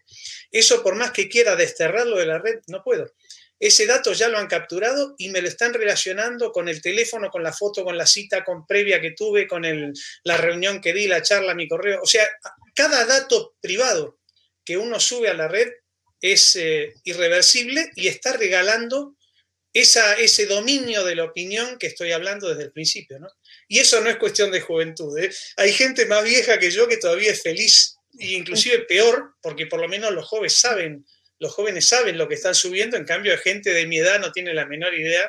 [0.50, 3.12] Eso por más que quiera desterrarlo de la red, no puedo.
[3.62, 7.44] Ese dato ya lo han capturado y me lo están relacionando con el teléfono, con
[7.44, 9.62] la foto, con la cita con previa que tuve, con
[10.24, 12.00] la reunión que di, la charla, mi correo.
[12.02, 12.28] O sea,
[12.74, 14.18] cada dato privado
[14.64, 15.68] que uno sube a la red
[16.20, 19.14] es eh, irreversible y está regalando
[19.72, 23.20] ese dominio de la opinión que estoy hablando desde el principio.
[23.20, 23.28] ¿no?
[23.68, 25.16] Y eso no es cuestión de juventud.
[25.20, 25.32] ¿eh?
[25.56, 29.80] Hay gente más vieja que yo que todavía es feliz e inclusive peor, porque por
[29.80, 31.06] lo menos los jóvenes saben
[31.42, 34.54] los jóvenes saben lo que están subiendo, en cambio, gente de mi edad no tiene
[34.54, 35.28] la menor idea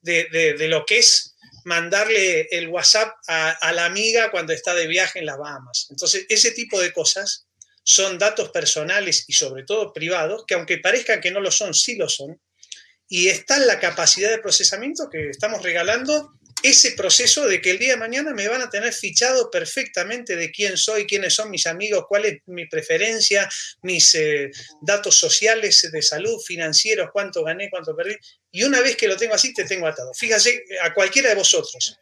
[0.00, 5.26] de, lo que es mandarle el WhatsApp a, la amiga cuando está de viaje en
[5.26, 5.86] las Bahamas.
[5.90, 7.46] Entonces, ese tipo de cosas
[7.84, 11.94] son datos personales y sobre todo privados, que aunque parezcan que no lo son, sí
[11.94, 12.40] lo son.
[13.06, 16.32] Y está la capacidad de procesamiento que estamos regalando
[16.64, 20.50] ese proceso de que el día de mañana me van a tener fichado perfectamente de
[20.50, 23.46] quién soy, quiénes son mis amigos, cuál es mi preferencia,
[23.82, 24.50] mis eh,
[24.80, 28.16] datos sociales de salud, financieros, cuánto gané, cuánto perdí.
[28.50, 30.14] Y una vez que lo tengo así, te tengo atado.
[30.14, 31.98] Fíjate, a cualquiera de vosotros,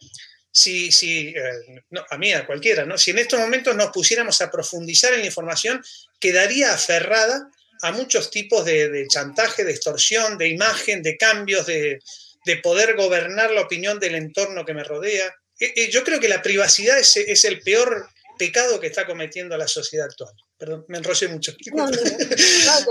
[0.53, 2.97] si, si eh, a mí, a cualquiera, ¿no?
[2.97, 5.83] si en estos momentos nos pusiéramos a profundizar en la información,
[6.21, 7.51] quedaría aferrada
[7.83, 11.99] a muchos tipos de chantaje, de extorsión, de imagen, de cambios, de,
[12.45, 15.27] de poder gobernar la opinión del entorno que me rodea.
[15.59, 19.69] Eh, eh, yo creo que la privacidad es, el peor pecado que está cometiendo la
[19.69, 20.35] sociedad actual.
[20.59, 21.55] Perdón, me enrocé mucho.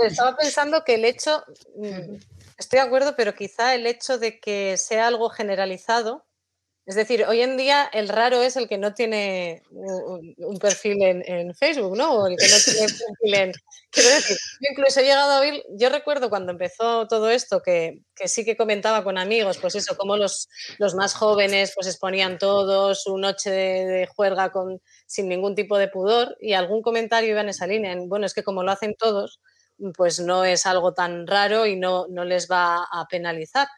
[0.06, 1.44] estaba pensando que el hecho,
[1.76, 2.16] mm,
[2.58, 6.24] estoy de acuerdo, pero quizá el hecho de que sea algo generalizado,
[6.84, 11.54] es decir, hoy en día el raro es el que no tiene un, perfil en,
[11.54, 12.12] Facebook, ¿no?
[12.14, 13.52] O el que no tiene perfil en...
[13.90, 18.00] Quiero decir, yo incluso he llegado a oír, yo recuerdo cuando empezó todo esto, que,
[18.16, 22.38] que sí que comentaba con amigos, pues eso, cómo los, los más jóvenes pues exponían
[22.38, 27.42] todos su noche de, juerga con, sin ningún tipo de pudor y algún comentario iba
[27.42, 29.40] en esa línea, bueno, es que como lo hacen todos,
[29.96, 33.68] pues no es algo tan raro y no, no les va a penalizar.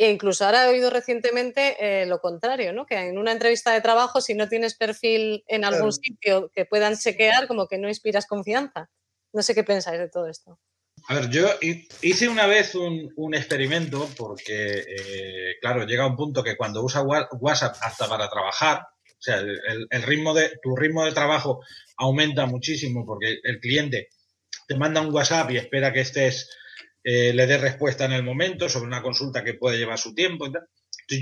[0.00, 2.86] E incluso ahora he oído recientemente eh, lo contrario, ¿no?
[2.86, 6.96] que en una entrevista de trabajo, si no tienes perfil en algún sitio que puedan
[6.96, 8.88] chequear, como que no inspiras confianza.
[9.34, 10.58] No sé qué pensáis de todo esto.
[11.06, 11.46] A ver, yo
[12.00, 17.76] hice una vez un, experimento porque, eh, claro, llega un punto que cuando usas WhatsApp
[17.82, 21.60] hasta para trabajar, o sea, el, el, ritmo de, tu ritmo de trabajo
[21.98, 24.08] aumenta muchísimo porque el cliente
[24.66, 26.48] te manda un WhatsApp y espera que estés
[27.02, 30.46] eh, le dé respuesta en el momento sobre una consulta que puede llevar su tiempo.
[30.46, 30.68] Entonces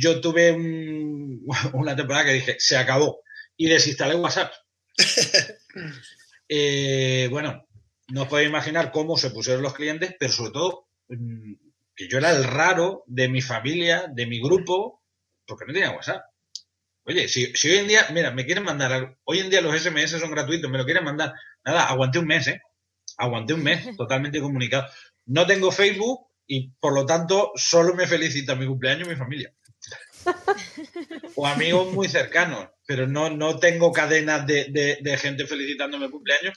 [0.01, 0.53] yo tuve
[1.73, 3.21] una temporada que dije, se acabó,
[3.57, 4.53] y desinstalé WhatsApp.
[6.51, 7.69] Eh, bueno,
[8.09, 11.53] no os podéis imaginar cómo se pusieron los clientes, pero sobre todo mm,
[11.95, 15.03] que yo era el raro de mi familia, de mi grupo,
[15.47, 16.23] porque no tenía WhatsApp.
[17.05, 20.11] Oye, si, si hoy en día, mira, me quieren mandar, hoy en día los SMS
[20.19, 21.33] son gratuitos, me lo quieren mandar,
[21.65, 22.61] nada, aguanté un mes, ¿eh?
[23.19, 24.89] Aguanté un mes totalmente comunicado.
[25.29, 29.53] No tengo Facebook y por lo tanto solo me felicita mi cumpleaños mi familia.
[31.37, 36.55] o amigos muy cercanos, pero no, no tengo cadenas de, gente felicitándome el cumpleaños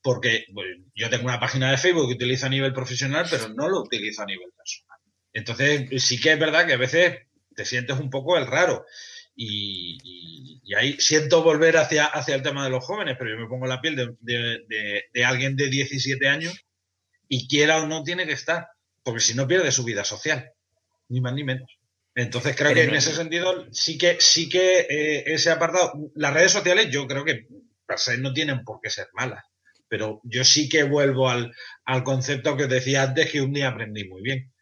[0.00, 3.68] porque pues, yo tengo una página de Facebook que utilizo a nivel profesional, pero no
[3.68, 4.98] lo utilizo a nivel personal.
[5.32, 7.18] Entonces, sí que es verdad que a veces
[7.54, 8.84] te sientes un poco el raro.
[9.34, 13.66] Y, ahí siento volver hacia, hacia el tema de los jóvenes, pero yo me pongo
[13.66, 16.64] la piel de, de alguien de 17 años
[17.34, 18.68] y quiera o no tiene que estar,
[19.02, 20.52] porque si no pierde su vida social,
[21.08, 21.78] ni más ni menos.
[22.14, 26.52] Entonces creo que en ese sentido sí que sí que eh, ese apartado, las redes
[26.52, 27.46] sociales yo creo que
[27.86, 29.42] per se no tienen por qué ser malas,
[29.88, 31.54] pero yo sí que vuelvo al,
[32.04, 34.52] concepto que os decía antes que un día aprendí muy bien.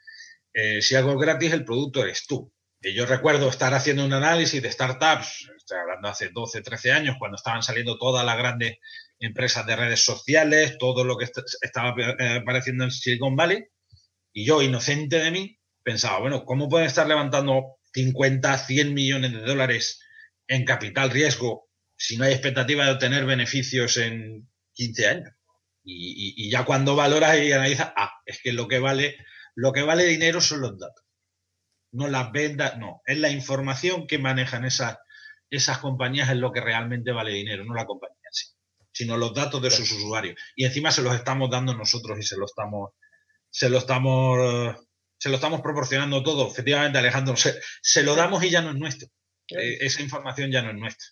[0.55, 2.53] Eh, si algo es gratis, el producto eres tú.
[2.81, 7.17] Y yo recuerdo estar haciendo un análisis de startups, estoy hablando hace 12, 13 años,
[7.19, 8.79] cuando estaban saliendo todas las grandes
[9.21, 11.29] empresas de redes sociales, todo lo que
[11.61, 13.65] estaba eh, apareciendo en Silicon Valley,
[14.33, 19.43] y yo, inocente de mí, pensaba, bueno, ¿cómo pueden estar levantando 50, 100 millones de
[19.43, 20.01] dólares
[20.47, 25.31] en capital riesgo si no hay expectativa de obtener beneficios en 15 años?
[25.83, 29.17] Y, ya cuando valoras y analizas, ah, es que lo que vale,
[29.55, 31.05] lo que vale dinero son los datos.
[31.93, 34.99] No las vendas, no, es la información que manejan esas,
[35.51, 38.20] esas compañías es lo que realmente vale dinero, no la compañía
[39.01, 40.39] sino los datos de sus usuarios.
[40.55, 42.91] Y encima se los estamos dando nosotros y se lo estamos,
[43.49, 44.77] se lo estamos,
[45.19, 46.51] se lo estamos proporcionando todo.
[46.51, 49.09] Efectivamente, Alejandro, se, lo damos y ya no es nuestro.
[49.49, 51.07] Eh, esa información ya no es nuestra.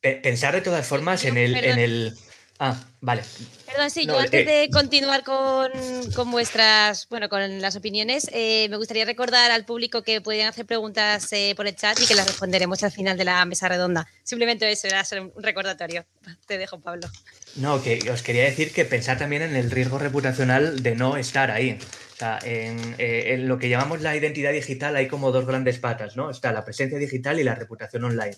[0.00, 2.14] Pensar de todas formas en el, en el,
[2.58, 3.22] Ah, vale.
[3.66, 9.04] Perdón, sí, yo antes de continuar con, vuestras, bueno, con las opiniones, eh, me gustaría
[9.04, 12.82] recordar al público que pueden hacer preguntas eh, por el chat y que las responderemos
[12.82, 14.06] al final de la mesa redonda.
[14.22, 16.04] Simplemente eso era un recordatorio.
[16.46, 17.08] Te dejo, Pablo.
[17.56, 21.50] No, que os quería decir que pensar también en el riesgo reputacional de no estar
[21.50, 21.78] ahí.
[22.14, 25.78] O sea, en, eh, en, lo que llamamos la identidad digital hay como dos grandes
[25.78, 26.30] patas, ¿no?
[26.30, 28.36] Está la presencia digital y la reputación online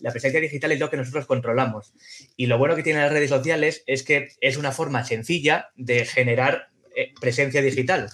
[0.00, 1.92] la presencia digital es lo que nosotros controlamos.
[2.36, 6.04] Y lo bueno que tienen las redes sociales es que es una forma sencilla de
[6.04, 8.10] generar eh, presencia digital.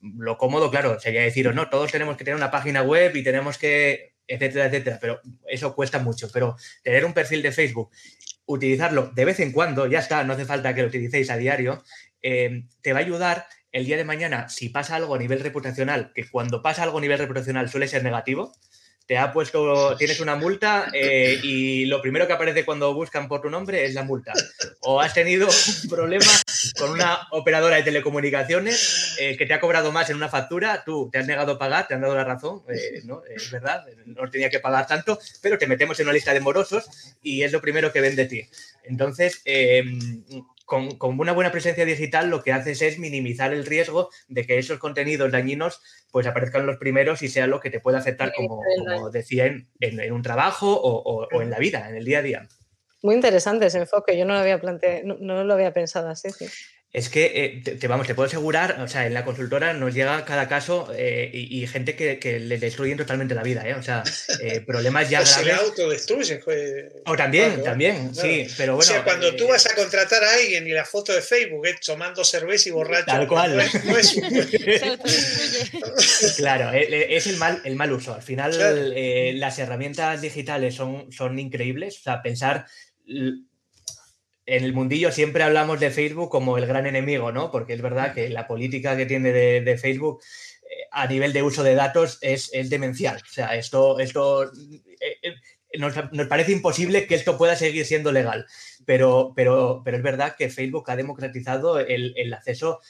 [0.00, 3.22] Lo cómodo, claro, sería decir, o no, todos tenemos que tener una página web y
[3.22, 6.30] tenemos que, etcétera, etcétera, pero eso cuesta mucho.
[6.32, 7.90] Pero tener un perfil de Facebook,
[8.46, 11.82] utilizarlo de vez en cuando, ya está, no hace falta que lo utilicéis a diario,
[12.22, 16.12] eh, te va a ayudar el día de mañana, si pasa algo a nivel reputacional,
[16.14, 18.52] que cuando pasa algo a nivel reputacional suele ser negativo,
[19.06, 23.40] te ha puesto, tienes una multa eh, y lo primero que aparece cuando buscan por
[23.40, 24.32] tu nombre es la multa.
[24.80, 26.32] O has tenido un problema
[26.78, 31.08] con una operadora de telecomunicaciones eh, que te ha cobrado más en una factura, tú
[31.10, 33.22] te has negado a pagar, te han dado la razón, eh, ¿no?
[33.24, 37.16] Es verdad, no tenía que pagar tanto, pero te metemos en una lista de morosos
[37.22, 38.48] y es lo primero que ven de ti.
[38.84, 39.42] Entonces,
[40.64, 44.78] con, una buena presencia digital lo que haces es minimizar el riesgo de que esos
[44.78, 48.62] contenidos dañinos pues aparezcan los primeros y sea lo que te pueda afectar, como,
[49.10, 52.48] decía, en, un trabajo o, en la vida, en el día a día.
[53.02, 56.30] Muy interesante ese enfoque, yo no lo había, planteado, no, lo había pensado así.
[56.30, 56.46] Sí.
[56.92, 60.26] Es que, eh, te, vamos, te puedo asegurar, o sea, en la consultora nos llega
[60.26, 63.72] cada caso eh, y, gente que, le destruyen totalmente la vida, ¿eh?
[63.72, 64.02] O sea,
[64.66, 65.36] problemas ya graves.
[65.36, 66.42] Se le autodestruyen.
[67.06, 68.90] O también, también, sí, pero bueno.
[68.90, 71.80] O sea, cuando tú vas a contratar a alguien y la foto de Facebook es
[71.80, 73.06] tomando cerveza y borracho.
[73.06, 73.56] Tal cual.
[73.56, 74.12] No es,
[76.36, 78.12] claro, es el mal, el mal uso.
[78.12, 78.52] Al final,
[79.40, 82.00] las herramientas digitales son, son increíbles.
[82.00, 82.66] O sea, pensar
[84.46, 87.50] en el mundillo siempre hablamos de Facebook como el gran enemigo, ¿no?
[87.50, 90.20] Porque es verdad que la política que tiene de, Facebook
[90.62, 93.16] eh, a nivel de uso de datos es, demencial.
[93.16, 95.94] O sea, esto, esto eh, eh, nos,
[96.28, 98.46] parece imposible que esto pueda seguir siendo legal.
[98.84, 102.80] Pero, pero, pero es verdad que Facebook ha democratizado el, acceso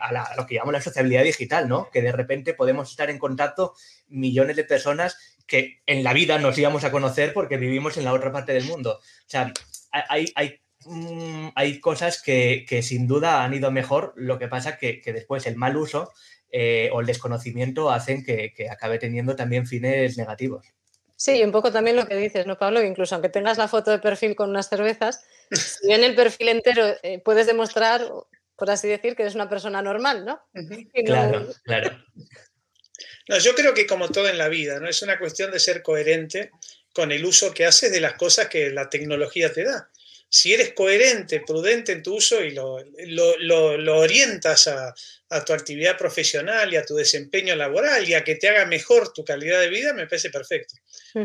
[0.00, 1.90] a, lo que llamamos la sociabilidad digital, ¿no?
[1.90, 3.74] Que de repente podemos estar en contacto
[4.08, 8.14] millones de personas que en la vida nos íbamos a conocer porque vivimos en la
[8.14, 8.92] otra parte del mundo.
[8.92, 9.52] O sea,
[9.90, 15.00] hay, hay Mm, hay cosas que, sin duda han ido mejor, lo que pasa que,
[15.00, 16.12] que después el mal uso
[16.52, 20.66] eh, o el desconocimiento hacen que, acabe teniendo también fines negativos.
[21.16, 22.82] Sí, y un poco también lo que dices, ¿no, Pablo?
[22.82, 26.96] Incluso aunque tengas la foto de perfil con unas cervezas, si en el perfil entero
[27.02, 28.10] eh, puedes demostrar,
[28.56, 30.40] por así decir, que eres una persona normal, ¿no?
[31.04, 31.90] Claro, claro.
[33.28, 34.88] No, yo creo que como todo en la vida, ¿no?
[34.88, 36.50] Es una cuestión de ser coherente
[36.94, 39.90] con el uso que haces de las cosas que la tecnología te da
[40.32, 42.76] si eres coherente, prudente en tu uso y lo,
[43.96, 44.94] orientas a,
[45.44, 49.24] tu actividad profesional y a tu desempeño laboral y a que te haga mejor tu
[49.24, 50.76] calidad de vida, me parece perfecto.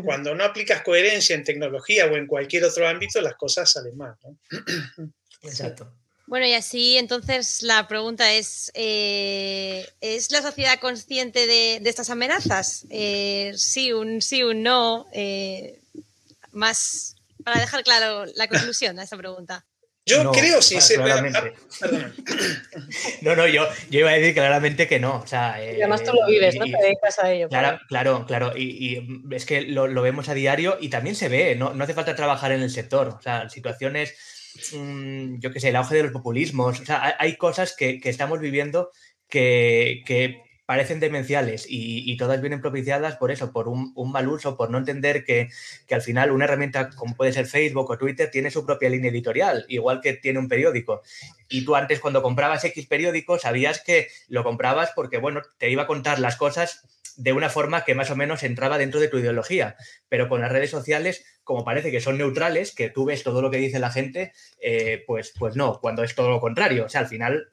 [0.04, 4.16] Cuando no aplicas coherencia en tecnología o en cualquier otro ámbito, las cosas salen mal.
[5.44, 5.94] Exacto.
[6.26, 12.88] Bueno, y así entonces la pregunta es, eh, ¿es la sociedad consciente de, estas amenazas?
[12.90, 15.80] Eh, sí, un sí, un no, eh,
[16.52, 17.15] más
[17.46, 19.66] para dejar claro la conclusión a esa pregunta.
[20.08, 21.54] Yo creo, sí, sí claramente.
[23.22, 25.24] no, no, yo, yo iba a decir claramente que no.
[25.32, 26.66] y además tú lo vives, ¿no?
[26.66, 27.50] te dedicas a ello.
[27.50, 28.56] Claro, claro, claro.
[28.56, 32.16] Y, es que lo, vemos a diario y también se ve, no, no hace falta
[32.16, 33.08] trabajar en el sector.
[33.08, 34.16] O sea, situaciones,
[34.74, 36.82] mm, yo qué sé, el auge de los populismos.
[36.82, 38.92] O sea, hay, cosas que, estamos viviendo
[39.28, 44.72] que, que parecen demenciales y, todas vienen propiciadas por eso, por un, mal uso, por
[44.72, 45.50] no entender que,
[45.92, 49.66] al final una herramienta como puede ser Facebook o Twitter tiene su propia línea editorial,
[49.68, 51.02] igual que tiene un periódico.
[51.50, 55.84] Y tú antes cuando comprabas X periódico sabías que lo comprabas porque, bueno, te iba
[55.84, 56.84] a contar las cosas
[57.18, 59.76] de una forma que más o menos entraba dentro de tu ideología.
[60.10, 63.52] Pero con las redes sociales, como parece que son neutrales, que tú ves todo lo
[63.52, 66.86] que dice la gente, eh, pues, pues no, cuando es todo lo contrario.
[66.86, 67.48] O sea, al final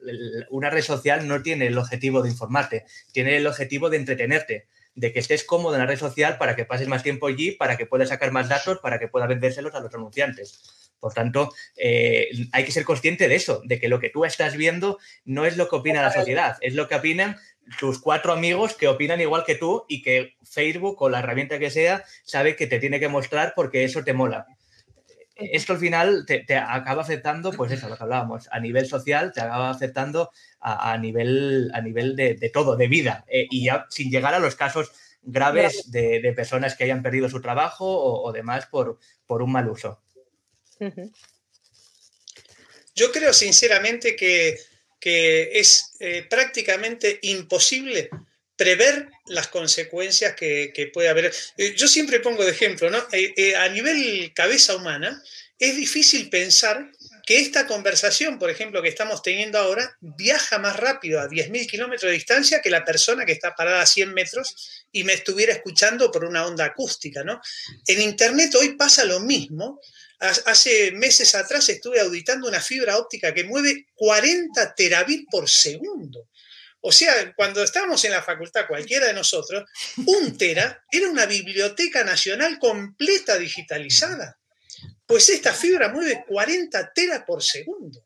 [0.49, 5.11] una red social no tiene el objetivo de informarte, tiene el objetivo de entretenerte de
[5.11, 7.85] que estés cómodo en la red social para que pases más tiempo allí, para que
[7.85, 10.89] puedas sacar más datos, para que puedas vendérselos a los anunciantes.
[10.99, 14.55] Por tanto, eh, hay que ser consciente de eso, de que lo que tú estás
[14.55, 17.37] viendo no es lo que opina la sociedad, es lo que opinan
[17.79, 21.71] tus cuatro amigos que opinan igual que tú y que Facebook o la herramienta que
[21.71, 24.47] sea sabe que te tiene que mostrar porque eso te mola.
[25.51, 29.41] Esto al final te, acaba afectando, pues eso, lo que hablábamos, a nivel social, te
[29.41, 34.33] acaba afectando a, nivel, a nivel de, todo, de vida, eh, y ya sin llegar
[34.33, 34.91] a los casos
[35.21, 40.01] graves de, personas que hayan perdido su trabajo o, demás por, por un mal uso.
[42.95, 44.57] Yo creo sinceramente que
[45.03, 48.09] que es eh, prácticamente imposible
[48.63, 51.33] prever las consecuencias que, puede haber.
[51.57, 53.05] Eh, yo siempre pongo de ejemplo, ¿no?
[53.11, 55.21] Eh, a nivel cabeza humana,
[55.59, 56.89] es difícil pensar
[57.25, 62.09] que esta conversación, por ejemplo, que estamos teniendo ahora, viaja más rápido a 10.000 kilómetros
[62.09, 66.09] de distancia que la persona que está parada a 100 metros y me estuviera escuchando
[66.09, 67.41] por una onda acústica, ¿no?
[67.87, 69.79] En Internet hoy pasa lo mismo,
[70.45, 76.29] Hace meses atrás estuve auditando una fibra óptica que mueve 40 terabits por segundo.
[76.85, 79.63] O sea, cuando estábamos en la facultad, cualquiera de nosotros,
[80.05, 84.37] un tera era una biblioteca nacional completa digitalizada.
[85.05, 88.05] Pues esta fibra mueve 40 teras por segundo.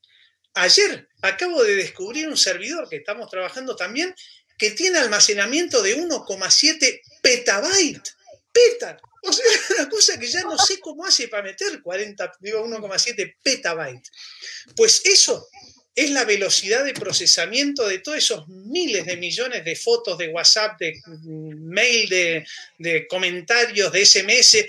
[0.54, 4.14] Ayer acabo de descubrir un servidor que estamos trabajando también
[4.60, 8.18] que tiene almacenamiento de 1,7 petabytes
[8.58, 8.98] peta.
[9.24, 9.46] O sea,
[9.80, 14.12] una cosa que ya no sé cómo hace para meter 40, digo 1,7 petabytes.
[14.76, 15.48] Pues eso
[15.98, 20.80] es la velocidad de procesamiento de todos esos miles de millones de fotos de WhatsApp,
[20.80, 22.46] de mm, mail, de,
[22.78, 24.64] de comentarios, de SMS.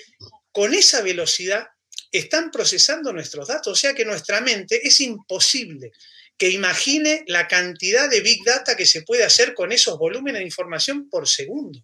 [0.50, 1.68] Con esa velocidad
[2.10, 3.72] están procesando nuestros datos.
[3.72, 5.92] O sea que nuestra mente es imposible
[6.38, 10.46] que imagine la cantidad de big data que se puede hacer con esos volúmenes de
[10.46, 11.78] información por segundo.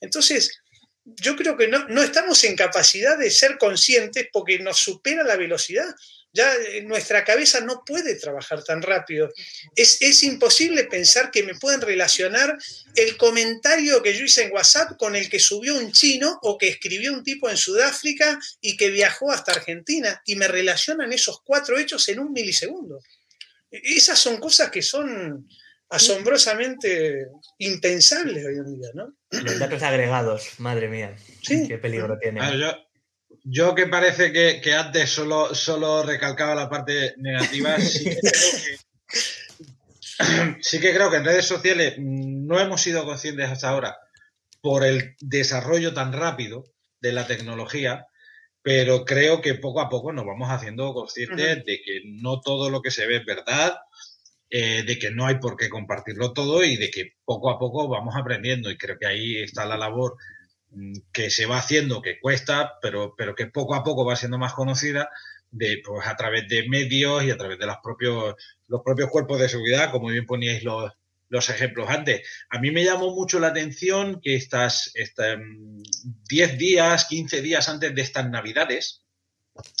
[0.00, 0.56] Entonces,
[1.04, 5.92] yo creo que no, estamos en capacidad de ser conscientes porque nos supera la velocidad.
[6.34, 9.30] Ya eh, nuestra cabeza no puede trabajar tan rápido.
[9.76, 12.58] Es, es, imposible pensar que me pueden relacionar
[12.96, 16.68] el comentario que yo hice en WhatsApp con el que subió un chino o que
[16.68, 21.78] escribió un tipo en Sudáfrica y que viajó hasta Argentina y me relacionan esos cuatro
[21.78, 22.98] hechos en un milisegundo.
[23.70, 25.48] Esas son cosas que son
[25.88, 27.28] asombrosamente
[27.58, 29.14] impensables hoy en día, ¿no?
[29.30, 31.16] Los datos agregados, madre mía.
[31.46, 32.40] Qué peligro tiene.
[32.58, 32.72] yo,
[33.74, 38.20] que parece que, antes solo, solo recalcaba la parte negativa, sí que,
[40.60, 43.96] sí que creo que en redes sociales no hemos sido conscientes hasta ahora
[44.60, 46.64] por el desarrollo tan rápido
[47.00, 48.06] de la tecnología
[48.64, 52.80] pero creo que poco a poco nos vamos haciendo conscientes de que no todo lo
[52.80, 53.74] que se ve es verdad,
[54.48, 57.88] eh, de que no hay por qué compartirlo todo y de que poco a poco
[57.88, 58.70] vamos aprendiendo.
[58.70, 60.16] Y creo que ahí está la labor
[61.12, 64.54] que se va haciendo, que cuesta, pero, pero que poco a poco va siendo más
[64.54, 65.08] conocida
[65.50, 68.34] de, pues, a través de medios y a través de los propios,
[68.68, 70.92] los propios cuerpos de seguridad, como bien poníais los,
[71.28, 72.28] los ejemplos antes.
[72.50, 74.92] A mí me llamó mucho la atención que estas,
[76.28, 79.04] 10 días, 15 días antes de estas navidades,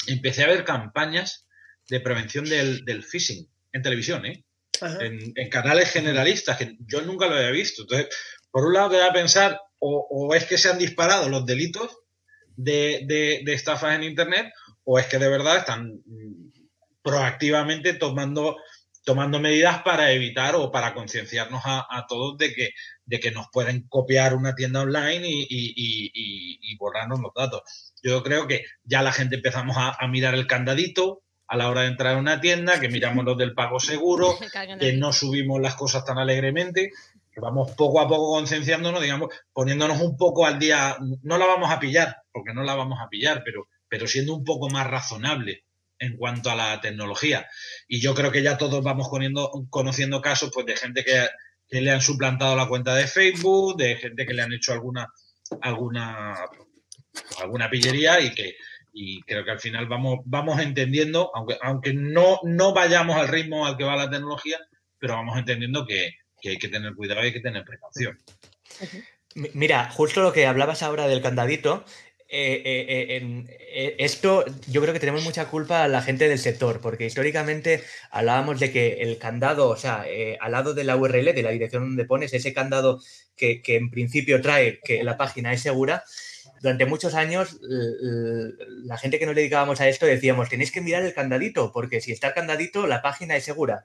[0.06, 1.46] empecé a ver campañas
[1.88, 4.44] de prevención del, phishing en televisión, ¿eh?
[5.00, 7.82] En, canales generalistas, que yo nunca lo había visto.
[7.82, 8.08] Entonces,
[8.50, 11.98] por un lado, te a pensar, o, es que se han disparado los delitos
[12.56, 14.52] de, de estafas en Internet,
[14.84, 16.52] o es que de verdad están mm,
[17.02, 18.56] proactivamente tomando
[19.04, 22.70] tomando medidas para evitar o para concienciarnos a, todos de que,
[23.04, 27.62] de que nos pueden copiar una tienda online y, borrarnos los datos.
[28.02, 31.88] Yo creo que ya la gente empezamos a, mirar el candadito a la hora de
[31.88, 34.36] entrar a una tienda, que miramos los del pago seguro,
[34.80, 36.90] que no subimos las cosas tan alegremente,
[37.40, 41.78] vamos poco a poco concienciándonos, digamos, poniéndonos un poco al día, no la vamos a
[41.78, 45.64] pillar, porque no la vamos a pillar, pero, pero siendo un poco más razonable
[45.98, 47.46] en cuanto a la tecnología.
[47.88, 49.08] Y yo creo que ya todos vamos
[49.70, 51.28] conociendo casos pues, de gente que,
[51.80, 55.08] le han suplantado la cuenta de Facebook, de gente que le han hecho alguna,
[55.60, 56.36] alguna,
[57.40, 58.54] alguna pillería y que
[58.96, 63.66] y creo que al final vamos, vamos entendiendo, aunque, aunque no, no vayamos al ritmo
[63.66, 64.56] al que va la tecnología,
[65.00, 66.12] pero vamos entendiendo que,
[66.44, 68.18] que hay que tener cuidado y hay que tener precaución.
[69.54, 71.86] Mira, justo lo que hablabas ahora del candadito,
[72.28, 76.82] eh, eh, eh, esto yo creo que tenemos mucha culpa a la gente del sector,
[76.82, 80.04] porque históricamente hablábamos de que el candado, o sea,
[80.38, 83.00] al lado de la URL, de la dirección donde pones, ese candado
[83.36, 86.04] que, en principio trae que la página es segura,
[86.60, 91.14] durante muchos años la gente que nos dedicábamos a esto decíamos, tenéis que mirar el
[91.14, 93.84] candadito, porque si está el candadito, la página es segura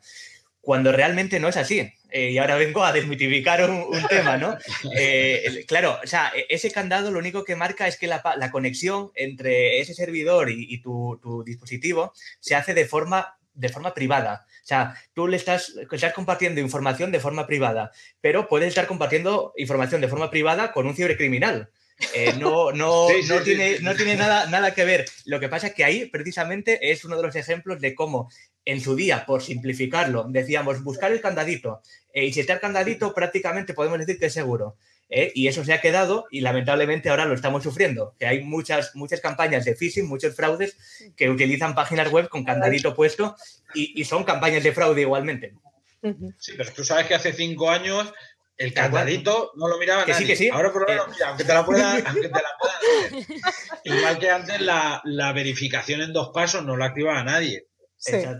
[0.62, 1.92] cuando realmente no es así.
[2.12, 4.58] Eh, y ahora vengo a desmitificar un, tema, ¿no?
[4.98, 9.12] Eh, claro, o sea, e, ese candado lo único que marca es que la, conexión
[9.16, 14.46] entre ese servidor y, tu, dispositivo se hace de forma, de forma privada.
[14.48, 17.92] O sea, tú le estás, estás compartiendo información de forma privada,
[18.22, 21.70] pero puedes estar compartiendo información de forma privada con un cibercriminal.
[22.14, 25.06] Eh, no, no, no, tiene, no tiene nada, nada que ver.
[25.26, 28.30] Lo que pasa es que ahí precisamente es uno de los ejemplos de cómo
[28.66, 31.82] en su día, por simplificarlo, decíamos buscar el candadito.
[32.14, 34.78] Eh, y si está el candadito, prácticamente podemos decir que es seguro.
[35.10, 38.16] Eh, y eso se ha quedado y lamentablemente ahora lo estamos sufriendo.
[38.20, 40.78] Que hay muchas, muchas campañas de phishing, muchos fraudes
[41.18, 43.36] que utilizan páginas web con candadito puesto
[43.74, 45.54] y, y son campañas de fraude igualmente.
[46.38, 48.14] Sí, pero tú sabes que hace cinco años
[48.60, 50.26] el candadito no lo miraba que nadie.
[50.26, 50.50] Sí, que sí.
[50.50, 54.30] Ahora por lo menos, eh, aunque te la pueda, aunque te la pueda Igual que
[54.30, 57.68] antes la, la, verificación en dos pasos no la activaba nadie.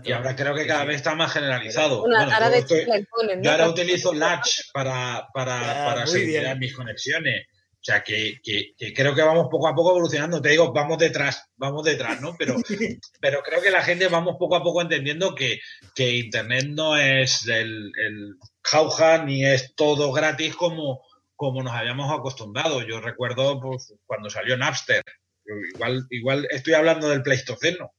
[0.04, 2.06] Y ahora creo que cada vez está más generalizado.
[2.06, 7.46] yo, ahora utilizo Latch para, para, ah, para mis conexiones.
[7.80, 10.42] O sea, que, que, creo que vamos poco a poco evolucionando.
[10.42, 12.36] Te digo, vamos detrás, vamos detrás, ¿no?
[12.38, 12.56] Pero,
[13.20, 15.60] pero creo que la gente vamos poco a poco entendiendo que,
[15.94, 18.34] que Internet no es el, el
[18.70, 21.02] jauja ni es todo gratis como,
[21.36, 22.82] como nos habíamos acostumbrado.
[22.82, 25.02] Yo recuerdo pues, cuando salió Napster.
[25.74, 27.92] Igual, igual estoy hablando del Pleistoceno,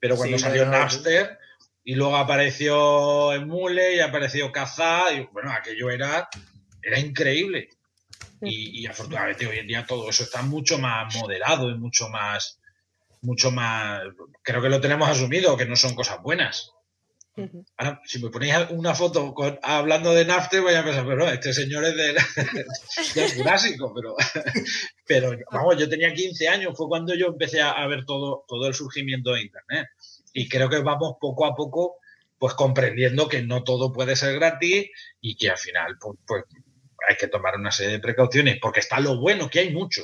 [0.00, 1.38] pero cuando salió Napster
[1.82, 6.28] y luego apareció Emule y apareció Kazaa, y bueno, aquello era,
[6.82, 7.70] era increíble
[8.42, 12.60] Y, afortunadamente hoy en día todo eso está mucho más moderado y mucho más,
[13.22, 14.02] mucho más,
[14.42, 16.72] creo que lo tenemos asumido, que no son cosas buenas.
[17.76, 21.84] Ahora, si me ponéis una foto hablando de Nafte, voy a pensar, pero este señor
[21.84, 22.14] es de,
[23.14, 24.16] del Jurásico, pero,
[25.06, 28.74] pero vamos, yo tenía 15 años, fue cuando yo empecé a, ver todo, todo el
[28.74, 29.88] surgimiento de Internet.
[30.32, 31.96] Y creo que vamos poco a poco
[32.38, 36.44] pues comprendiendo que no todo puede ser gratis y que al final pues, pues
[37.08, 40.02] hay que tomar una serie de precauciones, porque está lo bueno, que hay mucho,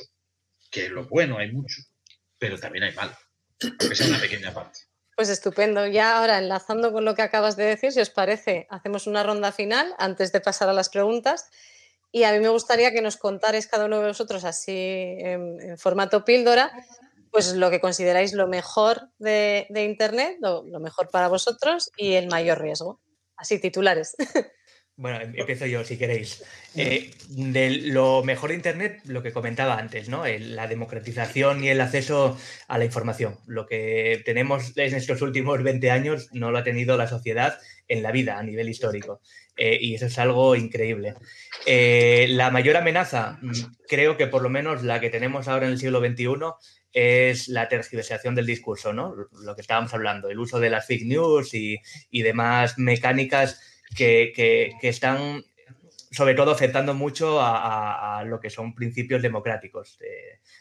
[0.69, 1.81] que lo bueno hay mucho,
[2.37, 3.15] pero también hay malo,
[3.57, 4.79] que es una pequeña parte.
[5.15, 5.87] Pues estupendo.
[5.87, 9.53] Ya ahora, enlazando con lo que acabas de decir, si os parece, hacemos una ronda
[9.53, 11.49] final antes de pasar a las preguntas.
[12.11, 16.25] Y a mí me gustaría que nos contarais cada uno de vosotros, así en, formato
[16.25, 16.71] píldora,
[17.31, 22.61] pues lo que consideráis lo mejor de, Internet, lo, mejor para vosotros y el mayor
[22.61, 22.99] riesgo.
[23.37, 24.15] Así, titulares.
[24.97, 26.43] Bueno, em, empiezo yo si queréis.
[26.75, 30.23] Eh, de lo mejor de Internet, lo que comentaba antes, ¿no?
[30.25, 32.37] la democratización y el acceso
[32.67, 33.37] a la información.
[33.45, 38.03] Lo que tenemos en estos últimos 20 años no lo ha tenido la sociedad en
[38.03, 39.21] la vida a nivel histórico.
[39.57, 41.15] Eh, y eso es algo increíble.
[41.65, 43.51] Eh, la mayor amenaza, mm,
[43.87, 46.53] creo que por lo menos la que tenemos ahora en el siglo XXI,
[46.91, 49.13] es la tergiversación del discurso, ¿no?
[49.43, 51.77] Lo que estábamos hablando, el uso de las fake news y,
[52.09, 53.59] y demás mecánicas
[53.95, 55.43] que, están
[56.11, 59.97] sobre todo afectando mucho a, lo que son principios democráticos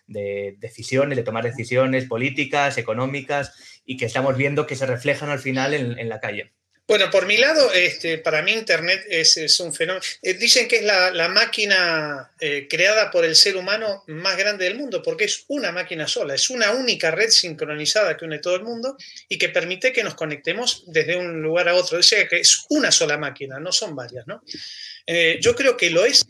[0.07, 5.39] de, decisiones, de tomar decisiones políticas, económicas y que estamos viendo que se reflejan al
[5.39, 6.53] final en la calle.
[6.87, 10.05] Bueno, por mi lado, este, para mí Internet es, un fenómeno.
[10.21, 14.77] Eh, dicen que es la, máquina eh, creada por el ser humano más grande del
[14.77, 18.65] mundo, porque es una máquina sola, es una única red sincronizada que une todo el
[18.65, 18.99] mundo
[19.31, 21.99] y que permite que nos conectemos desde un lugar a otro.
[21.99, 24.43] O sea, que es una sola máquina, no son varias, ¿no?
[25.07, 26.27] Eh, yo creo que lo es.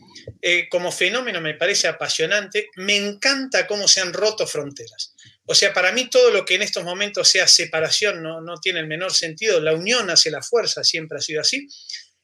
[0.69, 2.69] como fenómeno me parece apasionante.
[2.77, 5.13] Me encanta cómo se han roto fronteras.
[5.47, 8.87] O sea, para mí todo lo que en estos momentos sea separación no, tiene el
[8.87, 9.59] menor sentido.
[9.61, 11.67] La unión hace la fuerza, siempre ha sido así.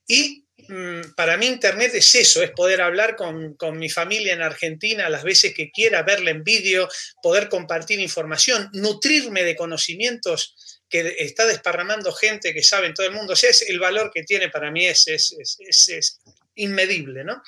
[0.07, 5.07] Y mm, para mí Internet es eso, es poder hablar con, mi familia en Argentina
[5.07, 6.89] las veces que quiera, verla en vídeo,
[7.21, 10.55] poder compartir información, nutrirme de conocimientos
[10.89, 13.33] que está desparramando gente que sabe en todo el mundo.
[13.33, 16.19] O sea, es, el valor que tiene para mí es, es,
[16.55, 17.41] inmedible, ¿no?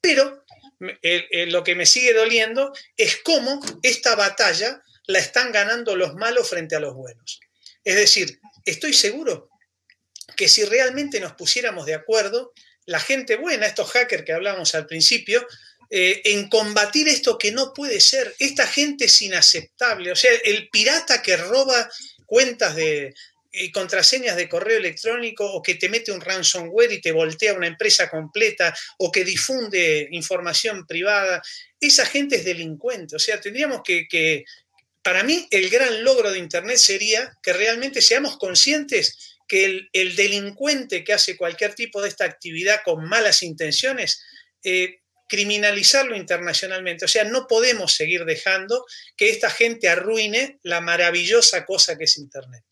[0.00, 0.44] Pero
[0.80, 6.76] lo que me sigue doliendo es cómo esta batalla la están ganando los malos frente
[6.76, 7.40] a los buenos.
[7.84, 9.50] Es decir, estoy seguro
[10.36, 12.52] que si realmente nos pusiéramos de acuerdo,
[12.86, 15.46] la gente buena, estos hackers que hablábamos al principio,
[15.90, 20.68] eh, en combatir esto que no puede ser, esta gente es inaceptable, o sea, el
[20.70, 21.90] pirata que roba
[22.26, 23.14] cuentas de,
[23.52, 27.66] y contraseñas de correo electrónico o que te mete un ransomware y te voltea una
[27.66, 31.42] empresa completa o que difunde información privada,
[31.78, 33.16] esa gente es delincuente.
[33.16, 34.44] O sea, tendríamos que,
[35.02, 41.04] para mí el gran logro de Internet sería que realmente seamos conscientes que el, delincuente
[41.04, 44.22] que hace cualquier tipo de esta actividad con malas intenciones,
[44.64, 47.04] eh, criminalizarlo internacionalmente.
[47.04, 48.86] O sea, no podemos seguir dejando
[49.16, 52.64] que esta gente arruine la maravillosa cosa que es Internet.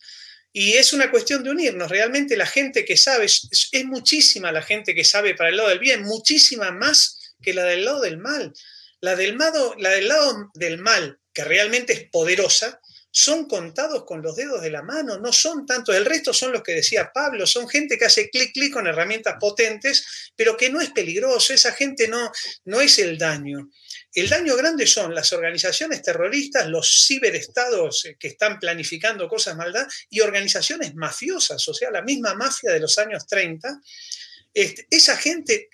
[0.53, 1.91] Y es una cuestión de unirnos.
[1.91, 5.79] Realmente la gente que sabe, es, muchísima la gente que sabe para el lado del
[5.79, 8.53] bien, muchísima más que la del lado del mal.
[9.01, 12.79] La del, la del lado del mal que realmente es poderosa,
[13.13, 16.63] son contados con los dedos de la mano, no son tanto, el resto son los
[16.63, 20.79] que decía Pablo, son gente que hace clic clic con herramientas potentes, pero que no
[20.79, 22.31] es peligroso, esa gente no,
[22.65, 23.69] no es el daño.
[24.13, 30.21] El daño grande son las organizaciones terroristas, los ciberestados que están planificando cosas maldad y
[30.21, 33.81] organizaciones mafiosas, o sea, la misma mafia de los años 30.
[34.53, 35.69] Este, esa gente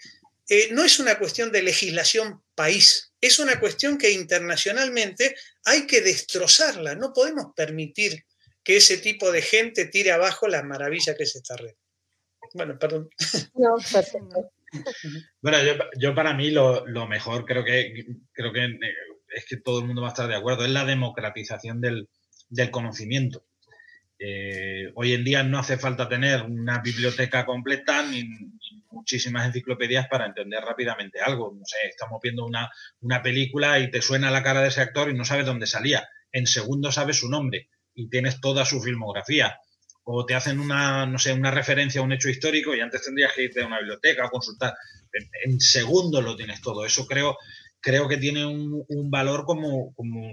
[0.49, 6.01] eh, no es una cuestión de legislación país, es una cuestión que internacionalmente hay que
[6.01, 6.95] destrozarla.
[6.95, 8.23] No podemos permitir
[8.63, 11.73] que ese tipo de gente tire abajo la maravilla que es esta red.
[12.53, 13.09] Bueno, perdón.
[13.55, 14.51] No, perfecto.
[15.41, 15.59] Bueno,
[15.97, 18.93] yo, para mí lo, mejor creo que, creo que eh,
[19.29, 22.09] es que todo el mundo va a estar de acuerdo, es la democratización del,
[22.69, 23.45] conocimiento.
[24.19, 28.23] Eh, hoy en día no hace falta tener una biblioteca completa ni,
[28.89, 31.53] muchísimas enciclopedias para entender rápidamente algo.
[31.53, 32.69] No sé, estamos viendo una,
[33.01, 36.07] una película y te suena la cara de ese actor y no sabes dónde salía.
[36.31, 39.59] En segundos sabes su nombre y tienes toda su filmografía.
[40.03, 43.33] O te hacen una, no sé, una referencia a un hecho histórico y antes tendrías
[43.33, 44.73] que irte a una biblioteca a consultar.
[45.43, 46.85] En, segundos lo tienes todo.
[46.85, 47.37] Eso creo,
[47.79, 50.31] creo que tiene un, valor como, como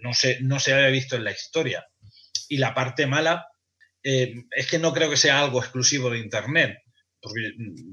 [0.00, 1.86] no, se, no se había visto en la historia.
[2.52, 3.46] Y la parte mala
[4.02, 6.78] eh, es que no creo que sea algo exclusivo de Internet
[7.22, 7.52] porque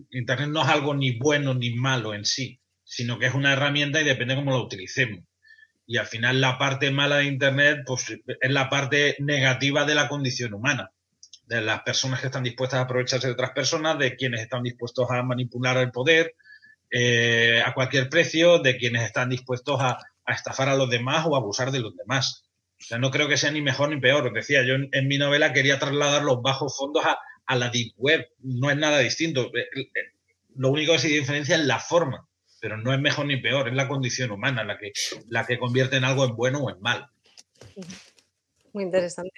[0.09, 4.01] Internet no es algo ni bueno ni malo en sí, sino que es una herramienta
[4.01, 5.23] y depende cómo la utilicemos.
[5.85, 10.09] Y al final la parte mala de Internet pues, es la parte negativa de la
[10.09, 10.91] condición humana,
[11.45, 15.09] de las personas que están dispuestas a aprovecharse de otras personas, de quienes están dispuestos
[15.11, 16.35] a manipular el poder
[16.91, 21.35] eh, a cualquier precio, de quienes están dispuestos a, a estafar a los demás o
[21.35, 22.48] abusar de los demás.
[22.79, 24.27] O sea, no creo que sea ni mejor ni peor.
[24.27, 28.27] Os decía, yo en, mi novela quería trasladar los bajos fondos a, la deep web.
[28.39, 29.51] No es nada distinto.
[29.55, 29.89] Eh, eh,
[30.55, 32.27] lo único que se diferencia es la forma,
[32.61, 33.67] pero no es mejor ni peor.
[33.67, 34.91] Es la condición humana la que,
[35.27, 37.09] la que convierte en algo en bueno o en mal.
[38.73, 39.33] Muy interesante.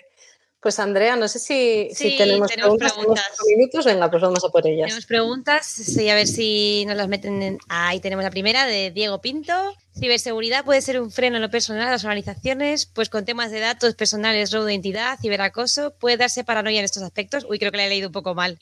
[0.61, 3.33] Pues Andrea, no sé si, tenemos, preguntas.
[3.47, 3.83] minutos.
[3.83, 4.89] Venga, pues vamos a por ellas.
[4.89, 7.41] Tenemos preguntas, sí, a ver si nos las meten.
[7.41, 7.57] En...
[7.67, 9.73] Ahí tenemos la primera de Diego Pinto.
[9.97, 13.59] Ciberseguridad puede ser un freno en lo personal a las organizaciones, pues con temas de
[13.59, 17.45] datos personales, robo de identidad, ciberacoso, puede darse paranoia en estos aspectos.
[17.49, 18.57] Uy, creo que la he leído un poco mal.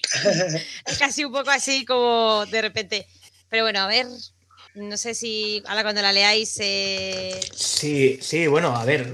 [0.99, 3.07] Casi un poco así como de repente.
[3.49, 4.07] Pero bueno, a ver,
[4.79, 6.57] no sé si ahora cuando la leáis.
[6.61, 7.39] Eh...
[7.53, 9.13] Sí, sí, bueno, a ver,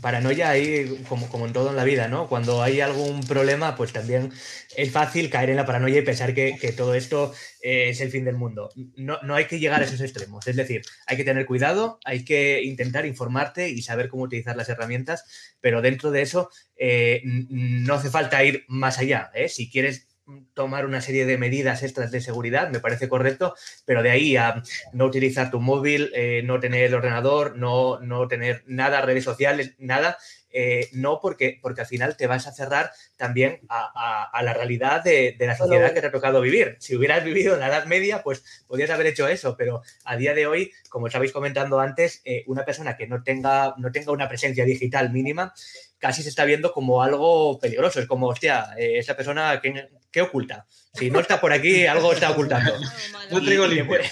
[0.00, 2.28] paranoia hay como, como en todo en la vida, ¿no?
[2.28, 4.32] Cuando hay algún problema, pues también
[4.76, 8.24] es fácil caer en la paranoia y pensar que, todo esto eh, es el fin
[8.24, 8.70] del mundo.
[8.96, 10.46] No, no, hay que llegar a esos extremos.
[10.46, 14.68] Es decir, hay que tener cuidado, hay que intentar informarte y saber cómo utilizar las
[14.68, 15.24] herramientas,
[15.60, 19.30] pero dentro de eso eh, no hace falta ir más allá.
[19.34, 19.48] ¿eh?
[19.48, 20.05] Si quieres
[20.54, 23.54] tomar una serie de medidas extras de seguridad, me parece correcto,
[23.84, 24.62] pero de ahí a
[24.92, 29.74] no utilizar tu móvil, eh, no tener el ordenador, no, no tener nada, redes sociales,
[29.78, 30.18] nada,
[30.50, 35.36] eh, no porque, porque al final te vas a cerrar también a, la realidad de,
[35.38, 36.76] la sociedad que te ha tocado vivir.
[36.80, 40.34] Si hubieras vivido en la Edad Media, pues podrías haber hecho eso, pero a día
[40.34, 44.28] de hoy, como estabais comentando antes, eh, una persona que no tenga, no tenga una
[44.28, 45.52] presencia digital mínima,
[45.98, 48.00] casi se está viendo como algo peligroso.
[48.00, 50.66] Es como, hostia, esa persona, que ¿qué oculta?
[50.94, 52.72] Si no está por aquí, algo está ocultando.
[53.30, 53.98] No trigo limpio.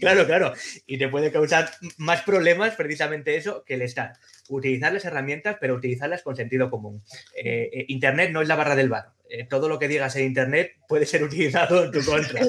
[0.00, 0.52] Claro, claro.
[0.86, 4.12] Y te puede causar más problemas precisamente eso que el estar.
[4.48, 7.02] Utilizar las herramientas, pero utilizarlas con sentido común.
[7.34, 9.12] Eh, eh, Internet no es la barra del bar.
[9.30, 12.42] Eh, todo lo que digas en Internet puede ser utilizado en tu contra.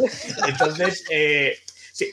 [0.45, 1.05] Entonces,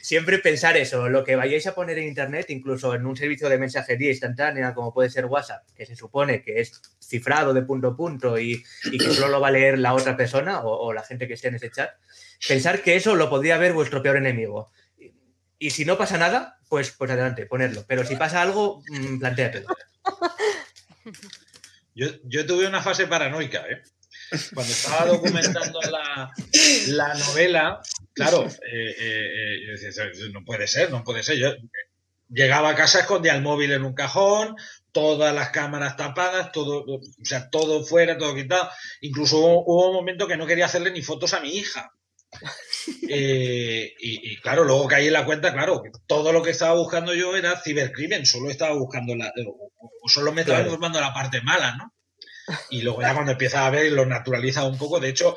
[0.02, 3.58] siempre pensar eso, lo que vayáis a poner en Internet, incluso en un servicio de
[3.58, 7.96] mensajería instantánea como puede ser WhatsApp, que se supone que es cifrado de punto a
[7.96, 11.34] punto y, que solo lo va a leer la otra persona o, la gente que
[11.34, 11.90] esté en ese chat,
[12.48, 14.70] pensar que eso lo podría ver vuestro peor enemigo.
[15.58, 17.84] Y, si no pasa nada, pues, pues adelante, ponerlo.
[17.86, 19.66] Pero si pasa algo, mm, planteatelo.
[21.94, 23.82] Yo, yo tuve una fase paranoica, ¿eh?
[24.52, 25.80] Cuando estaba documentando
[26.88, 27.80] la, novela,
[28.14, 31.36] claro, eh, eh, eh, no puede ser, no puede ser.
[31.36, 31.54] Yo
[32.28, 34.56] llegaba a casa, escondía el móvil en un cajón,
[34.92, 38.70] todas las cámaras tapadas, todo, o sea, todo fuera, todo quitado.
[39.00, 41.92] Incluso hubo, un momento que no quería hacerle ni fotos a mi hija.
[43.02, 47.36] y, claro, luego caí en la cuenta, claro, que todo lo que estaba buscando yo
[47.36, 51.94] era cibercrimen, solo estaba buscando la, o, solo me estaba buscando la parte mala, ¿no?
[52.70, 54.98] Y luego ya cuando empieza a ver lo naturaliza un poco.
[54.98, 55.36] De hecho,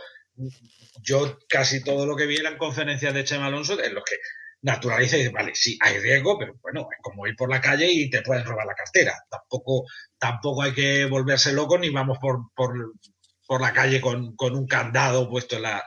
[1.02, 4.18] yo casi todo lo que vi en conferencias de Chema Alonso en los que
[4.62, 7.92] naturaliza y dice, vale, sí, hay riesgo, pero bueno, es como ir por la calle
[7.92, 9.14] y te pueden robar la cartera.
[9.30, 9.86] Tampoco,
[10.18, 15.58] tampoco hay que volverse loco ni vamos por, por, la calle con, un candado puesto
[15.58, 15.84] en la,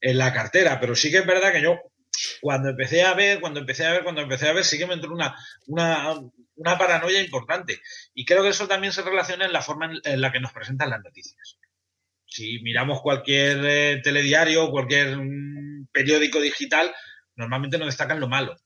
[0.00, 0.80] en la cartera.
[0.80, 1.78] Pero sí que es verdad que yo,
[2.40, 4.94] cuando empecé a ver, cuando empecé a ver, cuando empecé a ver, sí que me
[4.94, 5.36] entró una,
[5.66, 6.14] una,
[6.56, 7.80] una paranoia importante.
[8.14, 10.90] Y creo que eso también se relaciona en la forma en la que nos presentan
[10.90, 11.58] las noticias.
[12.34, 16.90] Si miramos cualquier eh, telediario, cualquier mm, periódico digital,
[17.36, 18.56] normalmente nos destacan lo malo,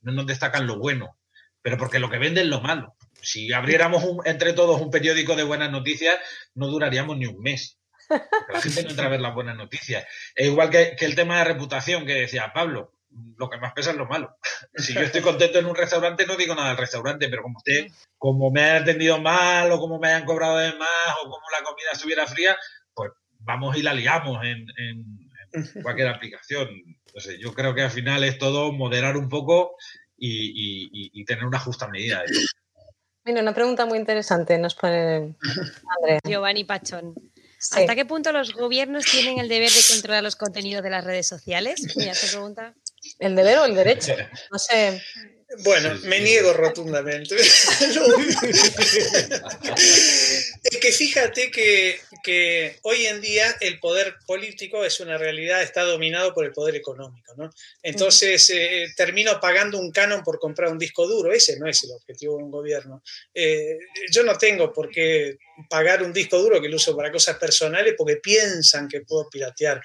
[0.00, 1.16] no nos destacan lo bueno,
[1.62, 2.96] pero porque lo que venden es lo malo.
[3.22, 6.16] Si abriéramos entre todos un periódico de buenas noticias,
[6.54, 7.78] no duraríamos ni un mes.
[8.52, 10.04] La gente no entra a ver las buenas noticias.
[10.34, 12.94] Es igual que, que el tema de reputación que decía Pablo
[13.36, 14.36] lo que más pesa es lo malo.
[14.74, 17.86] Si yo estoy contento en un restaurante, no digo nada del restaurante, pero como usted,
[18.18, 21.64] como me hayan atendido mal, o como me hayan cobrado de más, o como la
[21.64, 22.56] comida estuviera fría,
[23.44, 24.66] vamos y la liamos en,
[25.82, 26.68] cualquier aplicación.
[27.06, 29.76] Entonces, yo creo que al final es todo moderar un poco
[30.16, 32.22] y, tener una justa medida.
[33.24, 35.34] Mira, una pregunta muy interesante nos pone
[35.96, 36.18] Andrea.
[36.24, 37.14] Giovanni Pachón.
[37.72, 41.26] ¿Hasta qué punto los gobiernos tienen el deber de controlar los contenidos de las redes
[41.26, 41.80] sociales?
[41.96, 42.74] Mira, esta pregunta.
[43.18, 44.14] ¿El deber o el derecho?
[44.52, 45.02] No sé.
[45.62, 47.36] Bueno, me niego rotundamente.
[50.64, 56.32] es que fíjate que, hoy en día el poder político es una realidad, está dominado
[56.32, 57.50] por el poder económico, ¿no?
[57.82, 61.90] Entonces eh, termino pagando un canon por comprar un disco duro, ese no es el
[61.92, 63.02] objetivo de un gobierno.
[63.34, 63.78] Eh,
[64.10, 65.36] yo no tengo por qué
[65.68, 69.82] pagar un disco duro que lo uso para cosas personales porque piensan que puedo piratear.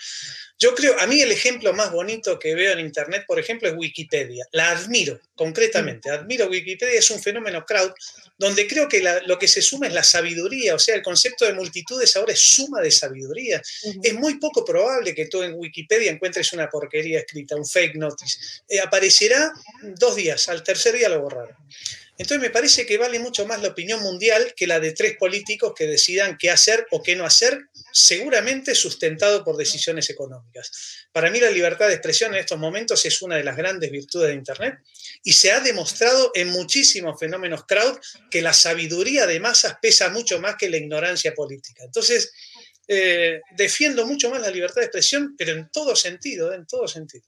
[0.57, 3.75] Yo creo, a mí el ejemplo más bonito que veo en Internet, por ejemplo, es
[3.77, 4.45] Wikipedia.
[4.51, 6.09] La admiro, concretamente.
[6.09, 7.93] Admiro Wikipedia, es un fenómeno crowd,
[8.37, 11.53] donde creo que lo que se suma es la sabiduría, o sea, el concepto de
[11.53, 13.61] multitudes ahora es suma de sabiduría.
[14.03, 18.39] Es muy poco probable que tú en Wikipedia encuentres una porquería escrita, un fake notice.
[18.67, 19.51] Eh, aparecerá
[19.95, 21.55] dos días, al tercer día lo borrarán.
[22.19, 25.71] Entonces me parece que vale mucho más la opinión mundial que la de tres políticos
[25.73, 27.57] que decidan qué hacer o qué no hacer,
[27.93, 31.07] seguramente sustentado por decisiones económicas.
[31.13, 34.27] Para mí la libertad de expresión en estos momentos es una de las grandes virtudes
[34.27, 34.79] de Internet
[35.23, 37.97] y se ha demostrado en muchísimos fenómenos crowd
[38.29, 41.85] que la sabiduría de masas pesa mucho más que la ignorancia política.
[41.85, 42.33] Entonces,
[42.89, 47.23] eh, defiendo mucho más la libertad de expresión, pero en todo sentido, en todo sentido.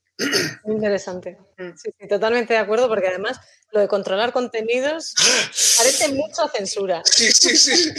[0.66, 1.38] Interesante.
[1.58, 1.70] Mm.
[1.76, 3.40] Sí, sí, totalmente de acuerdo, porque además
[3.72, 5.14] lo de controlar contenidos
[5.78, 7.02] parece mucho censura.
[7.06, 7.94] Sí, sí, sí.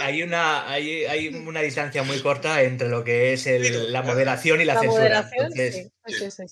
[0.00, 3.46] Hay, una, hay, hay, una distancia muy corta entre lo que es
[3.90, 5.30] la moderación y la, censura.
[5.54, 5.90] sí.
[6.06, 6.44] Sí, sí,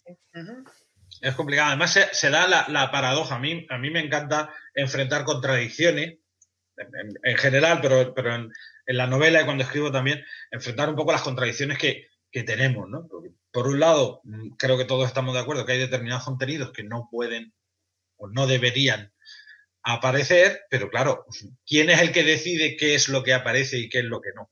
[1.23, 1.69] Es complicado.
[1.69, 3.37] Además, se, da la, paradoja.
[3.37, 6.19] A mí, a mí me encanta enfrentar contradicciones,
[7.23, 8.53] en, general, pero, pero en,
[8.87, 13.09] la novela y cuando escribo también, enfrentar un poco las contradicciones que, que tenemos, ¿no?
[13.51, 14.20] por un lado,
[14.59, 17.55] creo que todos estamos de acuerdo que hay determinados contenidos que no pueden
[18.18, 19.11] o no deberían
[19.82, 21.24] aparecer, pero claro,
[21.66, 24.32] ¿quién es el que decide qué es lo que aparece y qué es lo que
[24.34, 24.51] no?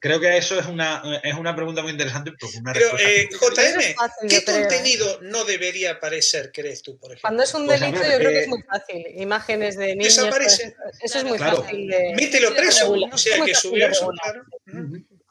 [0.00, 2.32] Creo que eso es una, es una pregunta muy interesante.
[2.72, 7.28] pero, eh, JM, ¿qué contenido no debería aparecer, crees tú, por ejemplo?
[7.28, 9.06] Cuando es un pues delito, yo creo que es muy fácil.
[9.16, 10.16] Imágenes de niños.
[10.16, 10.74] Desaparecen.
[11.02, 11.88] Eso es muy fácil.
[11.88, 14.44] De, Mítelo preso, o sea, que subió eso, claro.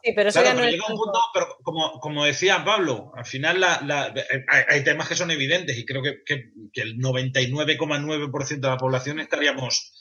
[0.06, 4.14] Sí, pero eso no llega un punto, pero como, como, decía Pablo, al final la,
[4.70, 9.20] hay, temas que son evidentes y creo que, que, que el 99,9% de la población
[9.20, 9.94] estaríamos,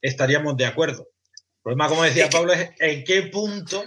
[0.00, 1.08] estaríamos de acuerdo.
[1.56, 3.84] El problema, como decía Pablo, es en qué punto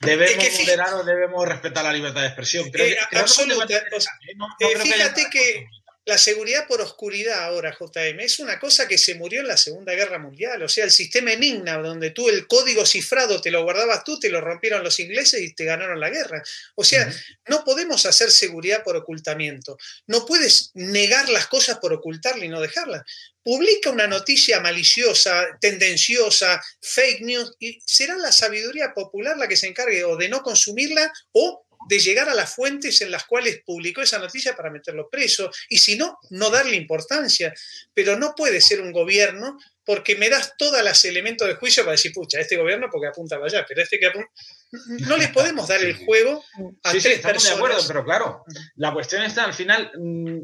[0.00, 2.68] debemos moderar o debemos respetar la libertad de expresión.
[2.72, 2.96] Creo,
[4.82, 5.66] fíjate que
[6.04, 9.94] la seguridad por oscuridad ahora, JM, es una cosa que se murió en la Segunda
[9.94, 10.60] Guerra Mundial.
[10.62, 14.28] O sea, el sistema Enigma, donde tú el código cifrado te lo guardabas tú, te
[14.28, 16.42] lo rompieron los ingleses y te ganaron la guerra.
[16.74, 17.12] O sea,
[17.46, 19.78] no podemos hacer seguridad por ocultamiento.
[20.08, 23.02] No puedes negar las cosas por ocultarlas y no dejarlas.
[23.44, 29.68] Publica una noticia maliciosa, tendenciosa, fake news, y será la sabiduría popular la que se
[29.68, 34.02] encargue o de no consumirla o de llegar a las fuentes en las cuales publicó
[34.02, 37.52] esa noticia para meterlo preso, y si no, no darle importancia.
[37.94, 41.92] Pero no puede ser un gobierno porque me das todos los elementos de juicio para
[41.92, 44.28] decir, pucha, este gobierno porque apunta para allá, pero este que apunta...
[45.06, 46.42] No le podemos dar el juego
[46.84, 47.44] a tres personas.
[47.44, 48.44] de acuerdo, pero claro,
[48.76, 50.38] la cuestión está al final, mm,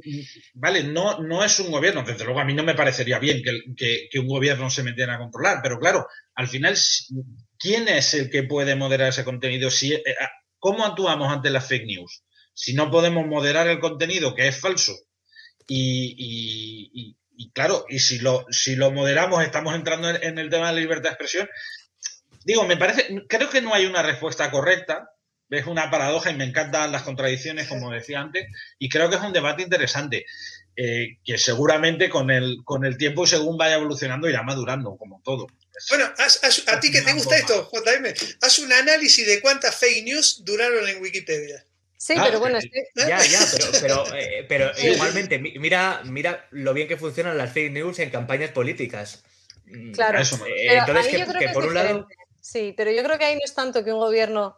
[0.54, 3.42] vale, no, no es un gobierno, desde luego a mí no me parecería bien
[3.76, 6.76] que, que un gobierno se metiera a controlar, pero claro, al final,
[7.58, 9.70] ¿quién es el que puede moderar ese contenido?
[9.70, 10.04] Si, eh,
[10.58, 12.24] ¿Cómo actuamos ante las fake news?
[12.54, 14.94] Si no podemos moderar el contenido que es falso
[15.68, 17.16] y,
[17.52, 21.10] claro, y si lo, si lo moderamos estamos entrando en, el tema de la libertad
[21.10, 21.48] de expresión.
[22.44, 25.10] Digo, me parece, creo que no hay una respuesta correcta,
[25.50, 28.46] es una paradoja y me encantan las contradicciones, como decía antes,
[28.78, 30.24] y creo que es un debate interesante,
[30.80, 35.48] eh, que seguramente con el, con el tiempo, según vaya evolucionando, irá madurando, como todo.
[35.88, 40.44] Bueno, a ti que te gusta esto, JM, haz un análisis de cuántas fake news
[40.44, 41.64] duraron en Wikipedia.
[41.96, 42.58] Sí, pero ah, bueno,
[42.94, 43.40] ya, ya,
[43.80, 44.04] pero,
[44.48, 49.24] pero, eh, igualmente, mira, mira lo bien que funcionan las fake news en campañas políticas.
[49.66, 52.06] Mm, claro, eh, entonces que, por un lado.
[52.40, 54.56] Sí, pero yo creo que ahí no es tanto que un gobierno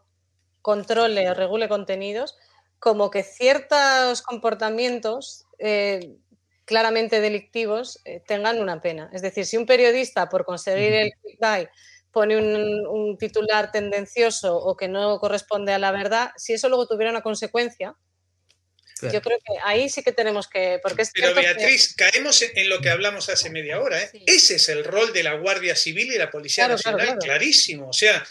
[0.61, 2.37] controle o regule contenidos,
[2.79, 6.17] como que ciertos comportamientos eh,
[6.65, 9.11] claramente delictivos eh, tengan una pena.
[9.13, 11.69] Es decir, si un periodista por conseguir el clickbait
[12.13, 17.11] pone un, titular tendencioso o que no corresponde a la verdad, si eso luego tuviera
[17.11, 17.97] una consecuencia,
[19.03, 20.79] yo creo que ahí sí que tenemos que...
[20.83, 24.01] Porque Pero Beatriz, caemos en lo que hablamos hace media hora.
[24.03, 24.11] ¿eh?
[24.27, 27.89] Ese es el rol de la Guardia Civil y la Policía Nacional, clarísimo.
[27.89, 28.23] O sea,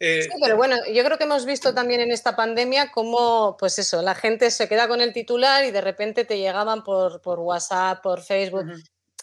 [0.00, 3.78] eh, sí, pero bueno, yo creo que hemos visto también en esta pandemia cómo, pues
[3.78, 7.40] eso, la gente se queda con el titular y de repente te llegaban por, por
[7.40, 8.66] WhatsApp, por Facebook.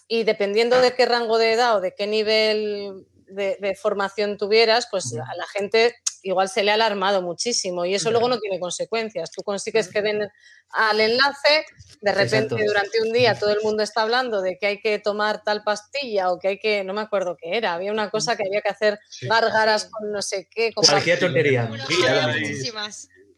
[0.07, 5.13] Y dependiendo de qué rango de edad o de qué nivel de, formación tuvieras, pues
[5.13, 5.95] a la gente
[6.25, 9.31] igual se le ha alarmado muchísimo y eso luego no tiene consecuencias.
[9.31, 10.27] Tú consigues que den
[10.71, 11.65] al enlace,
[12.01, 15.43] de repente durante un día todo el mundo está hablando de que hay que tomar
[15.43, 18.43] tal pastilla o que hay que, no me acuerdo qué era, había una cosa que
[18.47, 20.73] había que hacer gárgaras con no sé qué.
[20.73, 21.69] Con Cualquier tontería.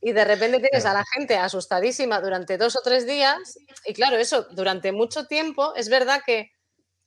[0.01, 4.15] Y de repente tienes a la gente asustadísima durante dos o tres días y claro,
[4.15, 6.51] eso durante mucho tiempo es verdad que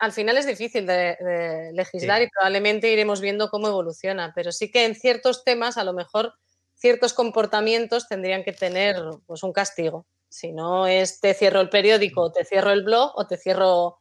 [0.01, 4.87] al final es difícil de, legislar y probablemente iremos viendo cómo evoluciona, pero sí que
[4.87, 6.35] en ciertos temas a lo mejor
[6.75, 8.97] ciertos comportamientos tendrían que tener
[9.27, 10.07] pues, un castigo.
[10.31, 13.99] Si no es te cierro el periódico, te cierro el blog o te cierro,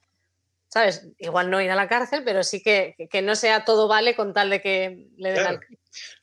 [0.70, 1.06] ¿sabes?
[1.18, 4.50] Igual no ir a la cárcel, pero sí que, no sea todo vale con tal
[4.50, 5.60] de que le den al...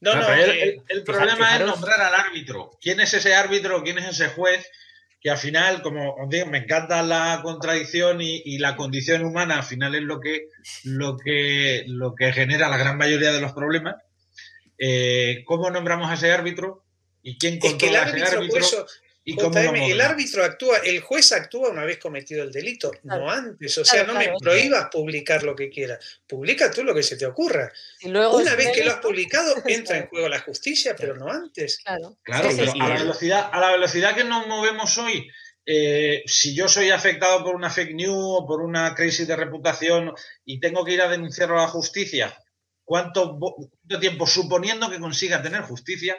[0.01, 2.71] No, no, el, el, problema es nombrar al árbitro.
[2.81, 3.83] ¿Quién es ese árbitro?
[3.83, 4.67] ¿Quién es ese juez?
[5.27, 9.65] Que al final, como os digo, me encanta la contradicción y, la condición humana, al
[9.65, 10.51] final es lo que,
[10.85, 13.97] lo que, lo que genera la gran mayoría de los problemas.
[14.79, 16.85] Eh, ¿Cómo nombramos a ese árbitro?
[17.25, 18.65] ¿Y quién controla a ese árbitro?
[19.27, 23.77] El árbitro actúa, el juez actúa una vez cometido el delito, no antes.
[23.79, 26.21] O sea, no me prohíbas publicar lo que quieras.
[26.27, 27.73] Publica tú lo que se te ocurra.
[28.05, 31.79] una vez que lo has publicado, entra en juego la justicia, pero no antes.
[31.79, 35.29] Claro, claro pero a la, velocidad, a la velocidad que nos movemos hoy,
[35.65, 40.13] eh, si yo soy afectado por una fake news o por una crisis de reputación
[40.45, 42.33] y tengo que ir a denunciarlo a la justicia,
[42.85, 46.17] ¿cuánto, cuánto tiempo, suponiendo que consiga tener justicia,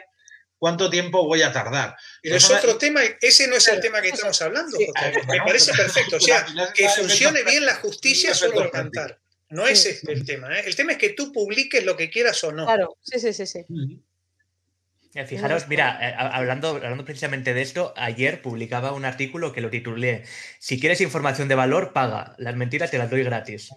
[0.58, 1.96] cuánto tiempo voy a tardar.
[2.22, 4.76] Pero es otro tema, ese no es el tema que estamos hablando,
[5.28, 6.16] Me parece perfecto.
[6.16, 9.20] O sea, que funcione bien la justicia es otro cantar.
[9.50, 10.58] No es este el tema.
[10.58, 10.64] ¿eh?
[10.66, 12.66] El tema es que tú publiques lo que quieras o no.
[12.66, 13.46] Claro, sí, sí, sí.
[13.46, 13.64] sí.
[15.14, 19.70] Eh, fijaros, mira, eh, hablando, hablando precisamente de esto, ayer publicaba un artículo que lo
[19.70, 20.24] titulé
[20.58, 22.34] Si quieres información de valor, paga.
[22.36, 23.70] Las mentiras te las doy gratis.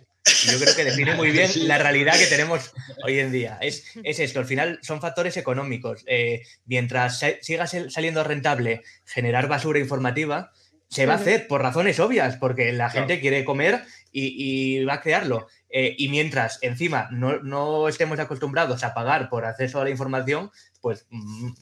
[0.52, 2.74] yo creo que define muy bien la realidad que tenemos
[3.04, 3.58] hoy en día.
[3.62, 6.04] Es, esto, al final son factores económicos.
[6.06, 10.52] Eh, mientras siga saliendo rentable generar basura informativa,
[10.90, 15.02] se va a hacer por razones obvias, porque la gente quiere comer y, va a
[15.02, 15.48] crearlo.
[15.72, 20.52] y mientras encima no, no, estemos acostumbrados a pagar por acceso a la información,
[20.82, 21.06] pues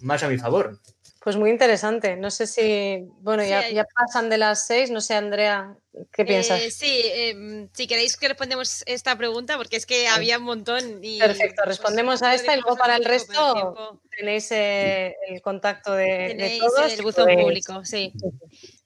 [0.02, 0.80] más a mi favor.
[1.22, 2.16] Pues muy interesante.
[2.16, 4.90] No sé si, bueno, ya, pasan de las seis.
[4.90, 5.76] No sé, Andrea,
[6.14, 6.62] ¿qué piensas?
[6.62, 11.04] Eh, sí, em, si queréis que respondemos esta pregunta, porque es que había un montón.
[11.04, 16.30] Y, Perfecto, respondemos a esta y luego para el resto tenéis eh, el contacto de,
[16.30, 16.94] tenéis todos.
[16.94, 18.14] El buzón pues público, sí.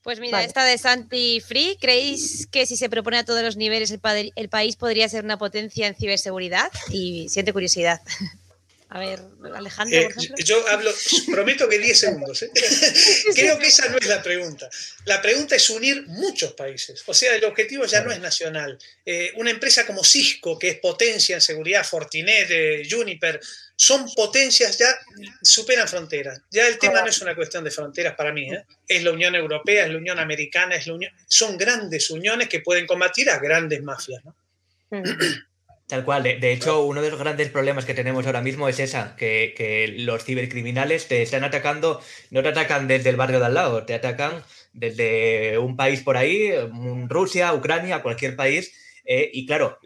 [0.02, 3.92] Pues mira, esta de Santi Free, ¿creéis que si se propone a todos los niveles
[3.92, 4.02] el,
[4.36, 6.72] el país podría ser una potencia en ciberseguridad?
[6.90, 8.02] Y siente curiosidad.
[8.94, 9.22] A ver,
[9.56, 10.36] Alejandro, por ejemplo.
[10.46, 10.92] Yo hablo,
[11.32, 12.44] prometo que 10 segundos.
[12.44, 12.52] ¿eh?
[13.36, 14.70] Creo que esa no es la pregunta.
[15.06, 17.04] La pregunta es unir muchos países.
[17.08, 18.78] O sea, el objetivo ya no es nacional.
[19.04, 23.40] Eh, una empresa como Cisco, que es potencia en seguridad, Fortinet, eh, Juniper,
[23.76, 24.96] son potencias ya,
[25.42, 26.42] superan fronteras.
[26.52, 28.48] Ya el tema no es una cuestión de fronteras para mí.
[28.88, 31.12] Es la Unión Europea, es la Unión Americana, es la Unión...
[31.28, 34.24] son grandes uniones que pueden combatir a grandes mafias.
[34.24, 34.36] ¿no?
[35.94, 36.24] Tal cual.
[36.24, 40.24] De, hecho, uno de los grandes problemas que tenemos ahora mismo es esa, que, los
[40.26, 44.44] cibercriminales te están atacando, no te atacan desde el barrio de al lado, te atacan
[44.74, 46.52] desde un país por ahí,
[47.08, 48.74] Rusia, Ucrania, cualquier país.
[49.06, 49.78] Eh, y claro,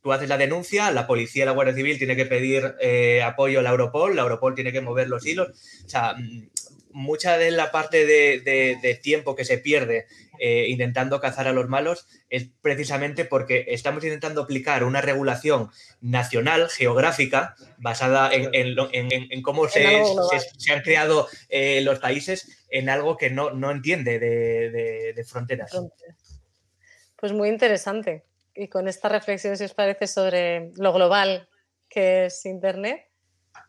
[0.00, 3.62] tú haces la denuncia, la policía, la Guardia Civil tiene que pedir eh, apoyo a
[3.62, 5.48] la Europol, la Europol tiene que mover los hilos.
[5.84, 6.50] O sea, mm,
[6.92, 10.06] mucha de la parte de, tiempo que se pierde
[10.38, 15.70] eh, intentando cazar a los malos es precisamente porque estamos intentando aplicar una regulación
[16.00, 23.50] nacional, geográfica, basada en, cómo se, han creado eh, los países en algo que no,
[23.50, 25.76] no entiende de, fronteras.
[27.16, 28.24] Pues muy interesante.
[28.54, 31.48] Y con esta reflexión, si os parece, sobre lo global
[31.88, 33.07] que es Internet,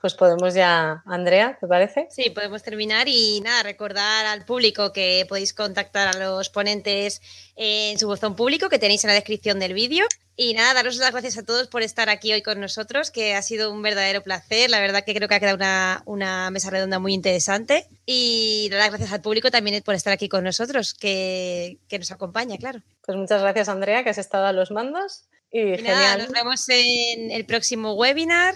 [0.02, 2.08] pues podemos ya, Andrea, ¿te parece?
[2.10, 7.22] Sí, podemos terminar y nada, recordar al público que podéis contactar a los ponentes
[7.58, 10.06] en su buzón público que tenéis en la descripción del vídeo.
[10.38, 13.42] Y nada, daros las gracias a todos por estar aquí hoy con nosotros, que ha
[13.42, 14.70] sido un verdadero placer.
[14.70, 15.58] La verdad que creo que ha quedado
[16.06, 17.86] una, mesa redonda muy interesante.
[18.06, 22.58] Y dar las gracias al público también por estar aquí con nosotros, que, nos acompaña,
[22.58, 22.82] claro.
[23.06, 25.26] Pues muchas gracias, Andrea, que has estado a los mandos.
[25.52, 26.20] Y, genial.
[26.20, 28.56] nos vemos en el próximo webinar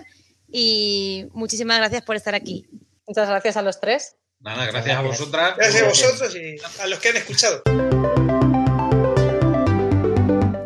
[0.53, 2.67] y muchísimas gracias por estar aquí.
[3.07, 4.15] Muchas gracias a los tres.
[4.39, 5.57] Nada, gracias a vosotras.
[5.57, 7.63] Gracias a vosotros y a los que han escuchado.